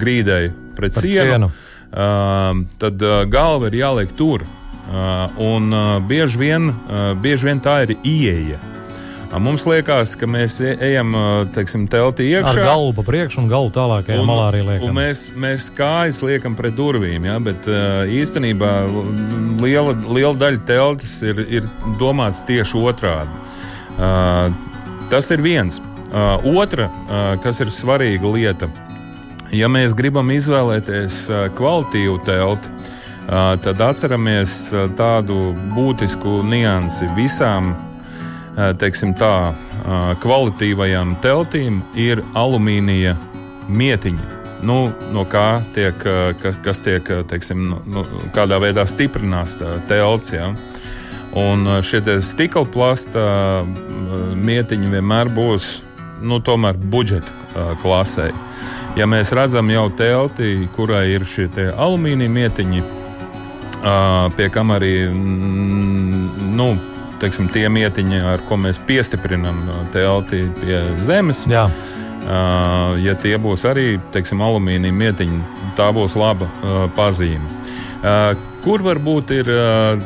grīdai 0.00 0.42
pret 0.76 0.96
Pret 0.98 0.98
sienu, 1.00 1.48
sienu. 1.48 2.66
Tad 2.80 3.04
galva 3.32 3.70
ir 3.70 3.78
jāliek 3.80 4.12
tur. 4.18 4.44
Un 5.40 5.70
bieži, 6.08 6.40
vien, 6.40 6.68
bieži 7.22 7.48
vien 7.48 7.62
tā 7.62 7.82
ir 7.86 7.96
ieeja. 8.04 8.60
Mums 9.38 9.62
liekas, 9.62 10.16
ka 10.18 10.26
mēs 10.26 10.56
e- 10.58 10.74
ejam 10.88 11.12
teiksim, 11.54 11.84
teltī 11.90 12.32
iekšā. 12.32 12.50
Ar 12.50 12.66
galvu 12.66 12.94
pa 12.96 13.04
priekšu 13.06 13.44
un 13.44 13.50
galvu 13.50 13.70
tālākajā 13.76 14.24
malā 14.26 14.48
arī 14.50 14.62
liekam. 14.66 14.96
Mēs, 14.96 15.28
mēs 15.38 15.68
kājas 15.76 16.18
liekam 16.26 16.56
pret 16.58 16.74
durvīm, 16.74 17.28
ja, 17.28 17.36
bet 17.38 17.68
īstenībā 18.10 18.72
liela, 19.62 19.94
liela 20.10 20.34
daļa 20.34 20.64
teltis 20.66 21.14
ir, 21.22 21.44
ir 21.46 21.68
domāts 22.00 22.42
tieši 22.48 22.82
otrādi. 22.82 23.30
Tas 25.10 25.30
ir 25.30 25.46
viens. 25.46 25.78
Otra, 26.10 26.88
kas 27.42 27.60
ir 27.62 27.70
svarīga 27.70 28.32
lieta, 28.34 28.70
ja 29.54 29.68
mēs 29.70 29.94
gribam 29.94 30.32
izvēlēties 30.34 31.22
kvalitīvu 31.58 32.16
telti, 32.26 32.72
tad 33.62 33.84
atceramies 33.86 34.56
tādu 34.98 35.52
būtisku 35.76 36.40
niansi 36.46 37.06
visām 37.14 37.74
teiksim, 38.80 39.14
tā, 39.18 39.52
kvalitīvajām 40.22 41.14
teltīm 41.22 41.80
ir 41.98 42.24
alumīnija 42.34 43.14
mietiņa. 43.70 44.38
Nu, 44.66 44.90
no 45.14 45.24
kā 45.24 45.62
tiek, 45.74 45.96
kas, 46.42 46.58
kas 46.64 46.82
tiek, 46.84 47.06
teiksim, 47.30 47.70
nu, 47.88 48.04
kādā 48.34 48.58
veidā 48.60 48.84
stiprinās 48.88 49.56
telts. 49.88 50.34
Ja? 50.34 50.50
Un 51.38 51.64
šie 51.86 52.02
stikla 52.20 52.66
plasta 52.68 53.22
mietiņi 54.36 54.90
vienmēr 54.98 55.30
būs 55.32 55.78
nu, 56.20 56.40
budžeta 56.90 57.32
klasē. 57.82 58.30
Ja 58.98 59.06
mēs 59.06 59.32
redzam 59.32 59.70
jau 59.70 59.88
telti, 59.94 60.68
kurai 60.76 61.10
ir 61.14 61.26
šie 61.26 61.48
alumīnija 61.70 62.30
mietiņi, 62.30 62.82
pie 64.36 64.48
kam 64.50 64.72
arī 64.74 65.08
nu, 65.12 66.74
teiksim, 67.20 67.48
tie 67.52 67.68
mietiņi, 67.68 68.20
ar 68.34 68.42
ko 68.48 68.58
mēs 68.60 68.80
piestiprinām 68.86 69.62
telti 69.94 70.46
pie 70.60 70.82
zemes. 70.98 71.46
Jā. 71.50 71.68
Uh, 72.20 72.98
ja 73.00 73.14
tie 73.16 73.32
būs 73.40 73.64
arī 73.64 73.94
teiksim, 74.12 74.42
alumīnija 74.44 74.92
mietiņi, 74.92 75.38
tā 75.78 75.88
būs 75.96 76.18
laba 76.20 76.46
uh, 76.46 76.82
pazīme. 76.92 77.40
Uh, 78.00 78.34
kur 78.64 78.84
varbūt 78.84 79.32
ir, 79.38 79.48
uh, 79.48 80.02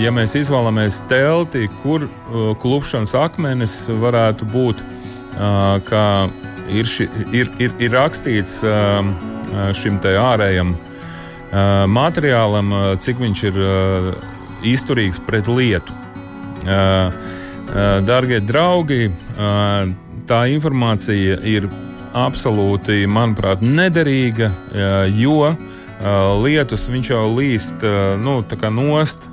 ja 0.00 0.12
mēs 0.14 0.32
izvēlamies 0.40 1.02
telti, 1.10 1.66
kur 1.82 2.06
uh, 2.08 2.54
klupšanas 2.62 3.12
akmenis 3.20 3.76
varētu 4.00 4.48
būt, 4.48 4.80
kā 5.88 6.04
ir, 6.68 6.86
ši, 6.88 7.08
ir, 7.32 7.50
ir, 7.62 7.74
ir 7.78 7.94
rakstīts 7.94 8.60
šim 9.78 10.00
ārējam 10.02 10.74
uh, 10.74 10.84
materiālam, 11.88 12.72
cik 13.00 13.20
viņš 13.22 13.42
ir 13.48 13.58
izturīgs 14.68 15.20
pret 15.26 15.48
lietu. 15.48 15.92
Darbie 18.08 18.40
draugi, 18.40 19.08
tā 20.28 20.40
informācija 20.52 21.38
ir 21.44 21.68
absolūti, 22.16 23.06
manuprāt, 23.06 23.62
nederīga, 23.62 24.50
jo 25.14 25.54
lietus 26.42 26.88
viņš 26.88 27.10
jau 27.10 27.26
līst 27.36 27.84
nu, 28.20 28.40
nost. 28.70 29.28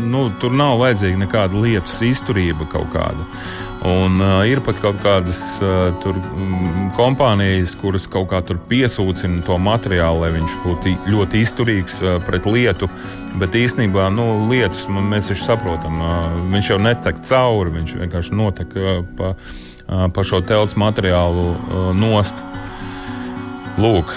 Nu, 0.00 0.28
tur 0.40 0.52
nav 0.52 0.78
vajadzīga 0.78 1.18
nekāda 1.22 1.56
lietus 1.56 2.02
izturība 2.04 2.66
kaut 2.70 2.92
kāda. 2.92 3.24
Un, 3.80 4.18
uh, 4.20 4.42
ir 4.44 4.60
pat 4.60 4.76
kaut 4.82 4.98
kādas 5.00 5.38
uh, 5.64 5.88
tur, 6.02 6.18
um, 6.36 6.90
kompānijas, 6.98 7.72
kuras 7.80 8.04
kaut 8.12 8.28
kā 8.28 8.42
piesūcina 8.68 9.40
to 9.46 9.56
materiālu, 9.56 10.20
lai 10.20 10.34
viņš 10.34 10.56
būtu 10.64 10.92
ļoti 11.08 11.40
izturīgs 11.40 11.96
uh, 12.04 12.18
pret 12.26 12.44
lietu. 12.44 12.90
Bet 13.40 13.56
īstenībā 13.56 14.10
nu, 14.12 14.26
lietus 14.50 14.84
mēs 14.90 15.32
taču 15.32 15.46
saprotam. 15.46 15.96
Uh, 15.96 16.36
viņš 16.52 16.70
jau 16.74 16.78
netek 16.82 17.22
cauri, 17.24 17.72
viņš 17.78 17.96
vienkārši 18.02 18.36
notek 18.36 18.76
uh, 18.76 18.90
pa, 19.16 19.32
uh, 19.32 20.04
pa 20.12 20.26
šo 20.28 20.42
telts 20.44 20.76
materiālu 20.76 21.48
uh, 21.54 21.90
nost. 21.96 22.44
Lūk, 23.80 24.12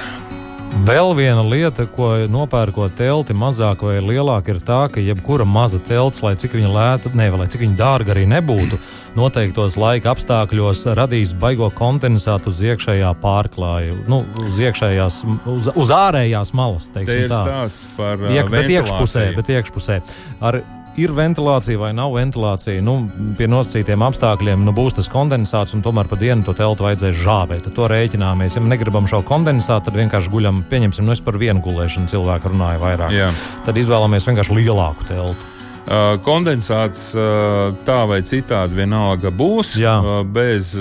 Vēl 0.82 1.14
viena 1.14 1.44
lieta, 1.46 1.86
ko 1.86 2.10
nopērkot 2.34 2.96
telti 2.98 3.36
mazāk 3.38 3.84
vai 3.86 4.00
lielāk, 4.02 4.50
ir 4.50 4.60
tā, 4.66 4.80
ka 4.90 5.04
jebkura 5.04 5.46
maza 5.46 5.78
telts, 5.78 6.24
lai 6.26 6.34
cik 6.40 6.58
viņa 6.58 6.72
lēta, 6.74 7.12
ne, 7.14 7.30
lai 7.38 7.46
cik 7.48 7.62
viņa 7.62 7.78
dārga 7.78 8.16
arī 8.16 8.26
nebūtu, 8.32 8.80
noteiktos 9.14 9.78
laika 9.78 10.12
apstākļos 10.16 10.84
radīs 10.98 11.36
baigo 11.38 11.70
kondensātu 11.78 12.50
uz 12.50 12.64
iekšējā 12.66 13.14
pārklāja, 13.22 13.96
nu, 14.10 14.24
uz 14.42 14.58
iekšējās, 14.66 15.22
uz, 15.54 15.70
uz 15.78 15.94
ārējās 15.94 16.56
malas. 16.58 16.90
Te 16.90 17.06
ir 17.06 17.30
tā. 17.32 17.44
stāsts 17.46 17.94
par 17.94 18.26
Iek, 18.34 18.50
bet 18.52 18.74
iekšpusē, 18.74 19.30
bet 19.38 19.54
iekšpusē. 19.54 20.02
Ar 20.42 20.64
ir 21.00 21.14
ventilācija 21.16 21.80
vai 21.80 21.92
nav 21.96 22.14
ventilācija. 22.18 22.82
Nu, 22.86 22.98
pie 23.38 23.48
nosacītiem 23.52 24.04
apstākļiem 24.06 24.66
nu, 24.66 24.74
būs 24.76 24.98
tas 25.00 25.10
kondensāts, 25.12 25.76
un 25.76 25.84
tomēr 25.86 26.10
pa 26.10 26.20
dienu 26.20 26.46
to 26.46 26.56
teltu 26.58 26.88
vajadzēs 26.88 27.22
žāvēt. 27.24 27.66
Tad 27.68 27.78
to 27.78 27.90
rēķināmies. 27.92 28.58
Ja 28.58 28.66
negribam 28.66 29.10
šo 29.10 29.24
kondensātu, 29.28 29.90
tad 29.90 30.00
vienkārši 30.00 30.34
guļam, 30.34 30.64
pieņemsim, 30.70 31.08
nu 31.08 31.16
es 31.16 31.24
par 31.24 31.40
vienu 31.42 31.64
gulēšanu 31.66 32.12
cilvēku 32.14 32.54
runāju 32.54 32.84
vairāk. 32.84 33.16
Jā. 33.16 33.32
Tad 33.66 33.80
izvēlamies 33.82 34.30
vienkārši 34.30 34.62
lielāku 34.62 35.10
teltu. 35.10 35.53
Uh, 35.84 36.14
kondensāts 36.24 37.10
uh, 37.12 37.74
tā 37.84 37.98
vai 38.08 38.22
citādi 38.24 38.78
vienalga 38.78 39.28
būs. 39.36 39.74
Jā. 39.82 39.98
Uh, 40.00 40.22
bez 40.24 40.72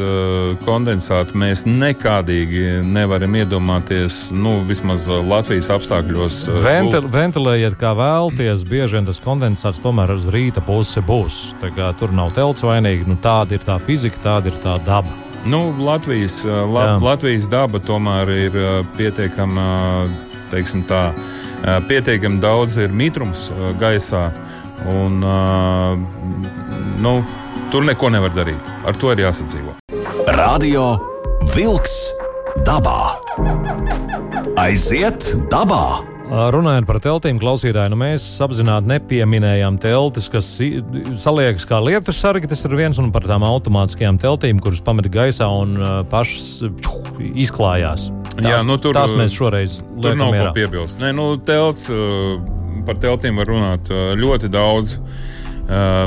kondensāta 0.62 1.35
mēs 1.35 1.65
nekādīgi 1.67 2.85
nevaram 2.87 3.35
iedomāties, 3.41 4.29
nu, 4.31 4.61
vismaz 4.69 5.09
Latvijas 5.11 5.73
apstākļos. 5.75 6.38
Ventil, 6.62 7.09
ventilējiet, 7.11 7.75
kā 7.81 7.97
vēlties, 7.99 8.62
bieži 8.71 9.01
vien 9.01 9.11
tas 9.11 9.19
kondensāts 9.25 9.83
tomēr 9.83 10.15
uz 10.15 10.31
rīta 10.31 10.62
pusi 10.62 11.03
būs. 11.03 11.41
Tur 11.99 12.15
nav 12.15 12.31
telts 12.38 12.62
vainīgi, 12.62 13.09
nu, 13.11 13.19
tāda 13.19 13.59
ir 13.59 13.67
tā 13.67 13.81
fizika, 13.83 14.23
tāda 14.23 14.53
ir 14.53 14.62
tā 14.62 14.79
daba. 14.87 15.11
Nu, 15.43 15.73
Latvijas, 15.83 16.45
la, 16.47 16.93
Latvijas 17.03 17.51
daba 17.51 17.83
tomēr 17.83 18.31
ir 18.37 18.59
pietiekama, 18.95 19.67
teiksim 20.55 20.87
tā, 20.87 21.09
pietiekami 21.91 22.38
daudz 22.43 22.79
ir 22.79 22.95
mitrums 22.95 23.49
gaisā. 23.83 24.29
Un, 24.88 25.23
uh, 25.23 25.99
nu, 27.03 27.14
tur 27.71 27.87
neko 27.87 28.11
nevar 28.14 28.35
darīt. 28.35 28.73
Ar 28.87 28.99
to 28.99 29.12
ir 29.14 29.23
jāsadzīvo. 29.25 29.77
Radio 30.35 30.97
Wolks 31.55 31.99
dabā. 32.66 33.14
Aiziet 34.61 35.33
dabā! 35.53 35.85
Runājot 36.33 36.87
par 36.88 36.97
teltīm, 37.05 37.37
klausītāji, 37.37 37.92
nu 37.92 37.99
mēs 38.01 38.25
apzināti 38.40 38.88
nepieminējām 38.88 39.77
teltis, 39.83 40.31
kas 40.33 40.47
saliekas 41.21 41.66
kā 41.68 41.77
lietu 41.85 42.14
sargi. 42.16 42.49
Tas 42.49 42.64
ir 42.64 42.77
viens 42.79 42.97
no 42.97 43.11
par 43.12 43.27
tām 43.29 43.45
automātiskajām 43.45 44.16
teltīm, 44.23 44.62
kuras 44.64 44.81
pamet 44.85 45.11
gaisā 45.12 45.51
un 45.53 45.77
pašas 46.09 46.62
izklājās. 47.21 48.09
Tās, 48.33 48.49
Jā, 48.49 48.62
nu, 48.64 48.79
tur, 48.81 48.97
tās 48.97 49.12
mēs 49.12 49.37
šoreiz 49.37 49.83
tur 50.01 50.16
nav 50.16 50.33
ko 50.33 50.55
piebilst. 50.57 50.97
Nē, 51.03 51.12
nu, 51.12 51.35
telts, 51.45 51.90
par 52.87 53.01
teltīm 53.03 53.40
var 53.40 53.51
runāt 53.51 53.90
ļoti 54.18 54.51
daudz. 54.53 54.99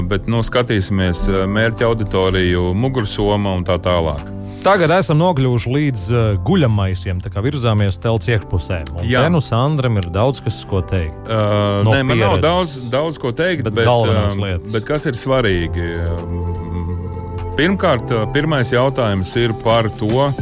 Bet 0.09 0.27
nu, 0.29 0.41
skatīsimies 0.45 1.23
mērķa 1.49 1.87
auditoriju, 1.87 2.73
mugursoma 2.77 3.55
un 3.55 3.63
tā 3.65 3.79
tālāk. 3.81 4.35
Tagad 4.65 4.89
esam 4.95 5.19
nokļuvuši 5.21 5.69
līdz 5.69 6.03
uh, 6.09 6.21
guļamaisiem, 6.41 7.19
tā 7.21 7.29
kā 7.29 7.43
virzāmies 7.45 7.99
telts 8.01 8.31
iekšpusē. 8.31 8.79
Jā, 9.05 9.27
nu 9.29 9.37
Sandram 9.43 9.99
ir 10.01 10.07
daudz 10.09 10.39
kas, 10.41 10.57
ko 10.65 10.81
teikt. 10.81 11.29
Uh, 11.29 11.83
no 11.85 11.93
nē, 11.93 11.99
man 12.01 12.17
pieredzes. 12.17 12.23
nav 12.23 12.41
daudz, 12.41 12.73
daudz 12.95 13.19
ko 13.21 13.29
teikt, 13.37 13.67
bet, 13.69 13.77
bet, 13.77 13.85
uh, 13.85 14.57
bet 14.73 14.87
kas 14.87 15.05
ir 15.05 15.19
svarīgi? 15.21 15.85
Pirmkārt, 17.59 18.09
pirmais 18.33 18.73
jautājums 18.73 19.35
ir 19.37 19.53
par 19.61 19.85
to, 20.01 20.31
uh, 20.31 20.33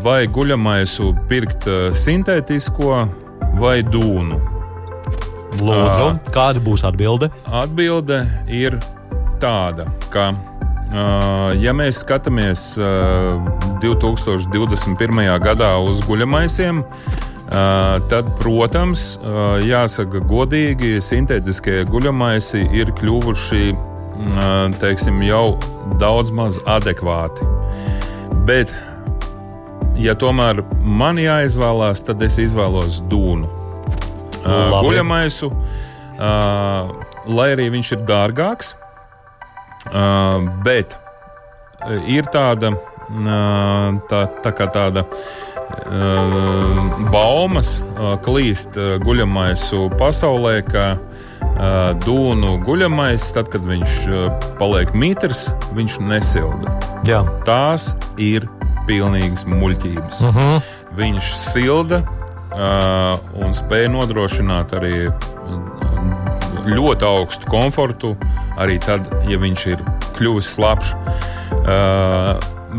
vai 0.00 0.22
guļamaisu 0.32 1.12
pirkt 1.28 1.68
sintētisko 1.92 3.02
vai 3.60 3.82
dūnu. 3.84 4.57
Lūdzu, 5.64 6.04
uh, 6.12 6.30
kāda 6.34 6.62
būs 6.62 6.84
atbilde? 6.86 7.30
Atbilde 7.46 8.22
ir 8.52 8.78
tāda, 9.42 9.88
ka, 10.12 10.30
uh, 10.34 11.50
ja 11.58 11.74
mēs 11.76 12.02
skatāmies 12.04 12.70
uh, 12.78 13.38
2021. 13.82 15.22
gadā 15.44 15.72
uz 15.82 16.02
guļamaisiem, 16.06 16.84
tad, 17.48 18.26
protams, 18.36 19.14
jāsaka 19.64 20.20
godīgi, 20.28 20.98
sintētiskie 21.00 21.78
guļamaisi 21.88 22.60
ir 22.76 22.90
kļuvuši 22.98 23.70
teiksim, 24.82 25.22
jau 25.24 25.54
daudz 25.96 26.28
maz 26.34 26.58
adekvāti. 26.68 27.46
Bet, 28.44 28.74
ja 29.96 30.12
tomēr 30.18 30.60
man 30.82 31.22
jāizvēlās, 31.22 32.04
tad 32.04 32.20
es 32.26 32.36
izvēlos 32.42 33.00
dūnu 33.08 33.48
uh, 34.48 34.78
guļamaisu, 34.84 35.50
uh, 35.52 36.90
lai 37.28 37.48
arī 37.54 37.68
viņš 37.76 37.92
ir 37.96 38.04
dārgāks. 38.08 38.74
Bet 40.66 40.98
ir 42.10 42.26
tāda, 42.34 42.74
tā, 44.10 44.18
tā 44.44 44.50
kā 44.52 44.66
tāda 44.74 45.04
baumas 47.14 47.70
klīst 48.26 48.76
guļamaisu 49.06 49.86
pasaulē, 49.96 50.58
ka 50.66 50.84
dūnu 52.04 52.58
guļamais, 52.66 53.30
tad, 53.38 53.48
kad 53.54 53.64
viņš 53.64 53.96
paliek 54.60 54.92
mitrs, 54.92 55.46
viņš 55.78 56.00
nesilda. 56.10 56.74
Jā. 57.08 57.22
Tās 57.48 57.94
ir 58.20 58.50
pilnīgas 58.90 59.46
muļķības. 59.48 60.20
Uh 60.20 60.36
-huh. 60.36 60.70
Viņš 60.98 61.32
silda 61.48 62.02
un 62.58 63.54
spēja 63.54 63.90
nodrošināt 63.92 64.72
arī 64.78 64.94
uh, 65.08 65.78
ļoti 66.68 67.06
augstu 67.06 67.48
komfortu, 67.50 68.14
arī 68.58 68.78
tad, 68.82 69.08
ja 69.28 69.38
viņš 69.40 69.66
ir 69.72 69.84
kļuvis 70.18 70.52
slapjš. 70.56 70.92
Uh, 71.58 72.34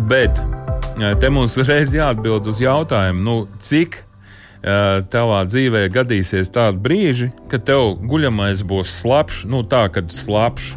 bet 0.10 0.42
uh, 0.42 1.14
te 1.20 1.32
mums 1.34 1.58
uzreiz 1.60 1.94
jāatbild 1.96 2.50
uz 2.50 2.62
jautājumu, 2.64 3.24
nu, 3.24 3.38
cik 3.64 4.02
uh, 4.02 5.00
tavā 5.12 5.44
dzīvē 5.48 5.88
gadīsies 5.94 6.52
tādi 6.54 6.84
brīži, 6.86 7.32
kad 7.52 7.66
tev 7.70 7.96
guļamais 8.10 8.66
būs 8.68 9.00
slapjš, 9.02 9.46
nu 9.50 9.64
tā, 9.64 9.88
kad 9.94 10.14
slapjš. 10.14 10.76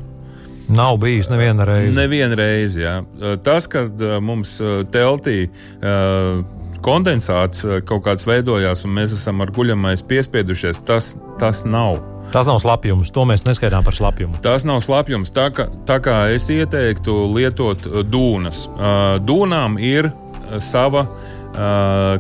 Nav 0.73 0.97
bijis 1.03 1.29
neviena 1.29 1.67
reize. 1.69 1.93
Nevienu 1.97 2.37
reizi, 2.39 2.85
jā. 2.87 3.01
Uh, 3.03 3.37
Tas, 3.45 3.69
kad 3.69 3.99
uh, 4.01 4.17
mums 4.25 4.57
uh, 4.63 4.81
teltī 4.89 5.49
uh, 5.49 6.45
kondensāts 6.85 7.67
uh, 7.67 7.81
kaut 7.87 8.05
kāds 8.07 8.27
veidojās 8.29 8.85
un 8.87 8.97
mēs 8.99 9.15
esam 9.17 9.43
ar 9.45 9.53
guļamais 9.55 10.05
piespiedušies, 10.09 10.83
tas, 10.89 11.15
tas 11.41 11.65
nav. 11.69 12.01
Tas 12.33 12.49
nav 12.49 12.63
slapjums. 12.63 13.11
To 13.13 13.27
mēs 13.29 13.45
neskaidām 13.45 13.85
par 13.85 13.97
slapjumu. 13.97 14.41
Tas 14.45 14.65
nav 14.69 14.81
slapjums. 14.85 15.33
Tā 15.35 15.51
kā, 15.55 15.69
tā 15.89 15.99
kā 16.05 16.17
es 16.33 16.49
ieteiktu 16.53 17.17
lietot 17.35 17.87
uh, 17.91 18.01
dūnas. 18.07 18.67
Uh, 18.73 19.17
Dūnām 19.23 19.79
ir 19.83 20.13
sava 20.61 21.07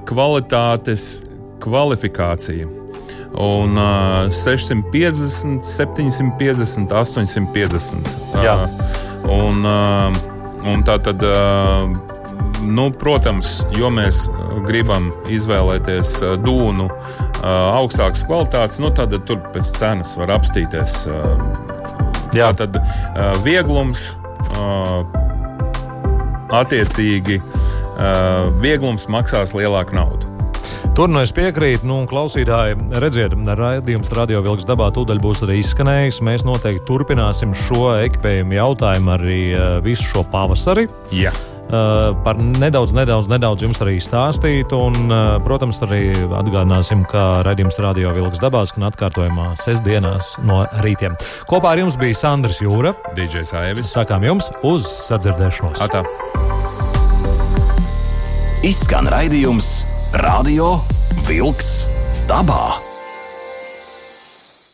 kvalitātes 0.08 1.04
kvalifikācija. 1.64 2.68
Un 3.32 3.76
uh, 3.80 4.28
650, 4.30 5.64
750, 5.64 6.92
850. 6.92 7.96
Jā. 8.44 8.56
Uh, 8.60 9.30
un, 9.32 9.64
uh, 9.64 10.64
un 10.68 10.84
tā 10.84 10.98
tad. 11.00 11.24
Uh, 11.24 12.11
Nu, 12.62 12.88
protams, 12.94 13.60
jo 13.78 13.90
mēs 13.90 14.24
gribam 14.66 15.10
izvēlēties 15.32 16.14
uh, 16.22 16.34
dūnu 16.40 16.86
uh, 16.86 17.44
augstākas 17.80 18.22
kvalitātes, 18.28 18.78
nu, 18.82 18.92
tad 18.94 19.14
tur 19.26 19.42
pēc 19.54 19.74
cenas 19.78 20.14
var 20.18 20.36
apstīties. 20.38 21.02
Uh, 21.10 21.72
Jā. 22.32 22.48
Tā 22.56 22.64
tad 22.64 22.78
uh, 22.80 23.34
vieglums, 23.44 24.14
uh, 24.56 25.04
attiecīgi, 26.62 27.38
uh, 27.42 28.48
vieglums 28.62 29.08
maksās 29.12 29.52
lielāku 29.56 29.96
naudu. 29.98 30.28
Tur 30.96 31.08
nu 31.08 31.22
es 31.24 31.32
piekrītu, 31.32 31.86
nu, 31.88 32.02
klausītāji, 32.08 32.76
redziet, 33.00 33.36
raidījums 33.36 34.12
Radio 34.16 34.42
Vilks 34.44 34.66
dabā 34.68 34.90
tūdaļ 34.92 35.22
būs 35.24 35.44
arī 35.46 35.60
izskanējis. 35.62 36.20
Mēs 36.24 36.44
noteikti 36.48 36.84
turpināsim 36.88 37.54
šo 37.56 37.94
ekipējumu 38.02 38.60
jautājumu 38.60 39.16
arī 39.16 39.40
uh, 39.52 39.80
visu 39.84 40.08
šo 40.10 40.26
pavasari. 40.32 40.88
Jā. 41.12 41.32
Uh, 41.32 41.51
par 41.72 42.38
nedaudz, 42.38 42.92
nedaudz, 42.96 43.28
nedaudz 43.32 43.64
jums 43.64 43.80
arī 43.84 43.96
stāstīt. 44.02 44.72
Un, 44.76 45.08
uh, 45.08 45.38
protams, 45.44 45.80
arī 45.86 46.12
atgādināsim, 46.12 47.06
ka 47.08 47.42
raidījums 47.46 47.80
Radio 47.84 48.12
Vilks 48.16 48.42
dabā 48.42 48.64
skan 48.68 48.88
atkārtojumā 48.90 49.52
sestdienās 49.62 50.36
no 50.44 50.62
rītiem. 50.84 51.16
Kopā 51.50 51.74
ar 51.74 51.82
jums 51.84 51.98
bija 52.00 52.18
Sandrs 52.22 52.62
Jūra. 52.64 52.94
DJs 53.16 53.56
Aivis. 53.64 53.92
Sakām 53.96 54.26
jums 54.28 54.52
uz 54.66 54.88
sadzirdēšanos! 55.08 55.82
Atā. 55.88 56.04
Izskan 58.62 59.10
raidījums 59.10 59.74
Radio 60.22 60.76
Vilks 61.26 61.74
dabā. 62.30 62.91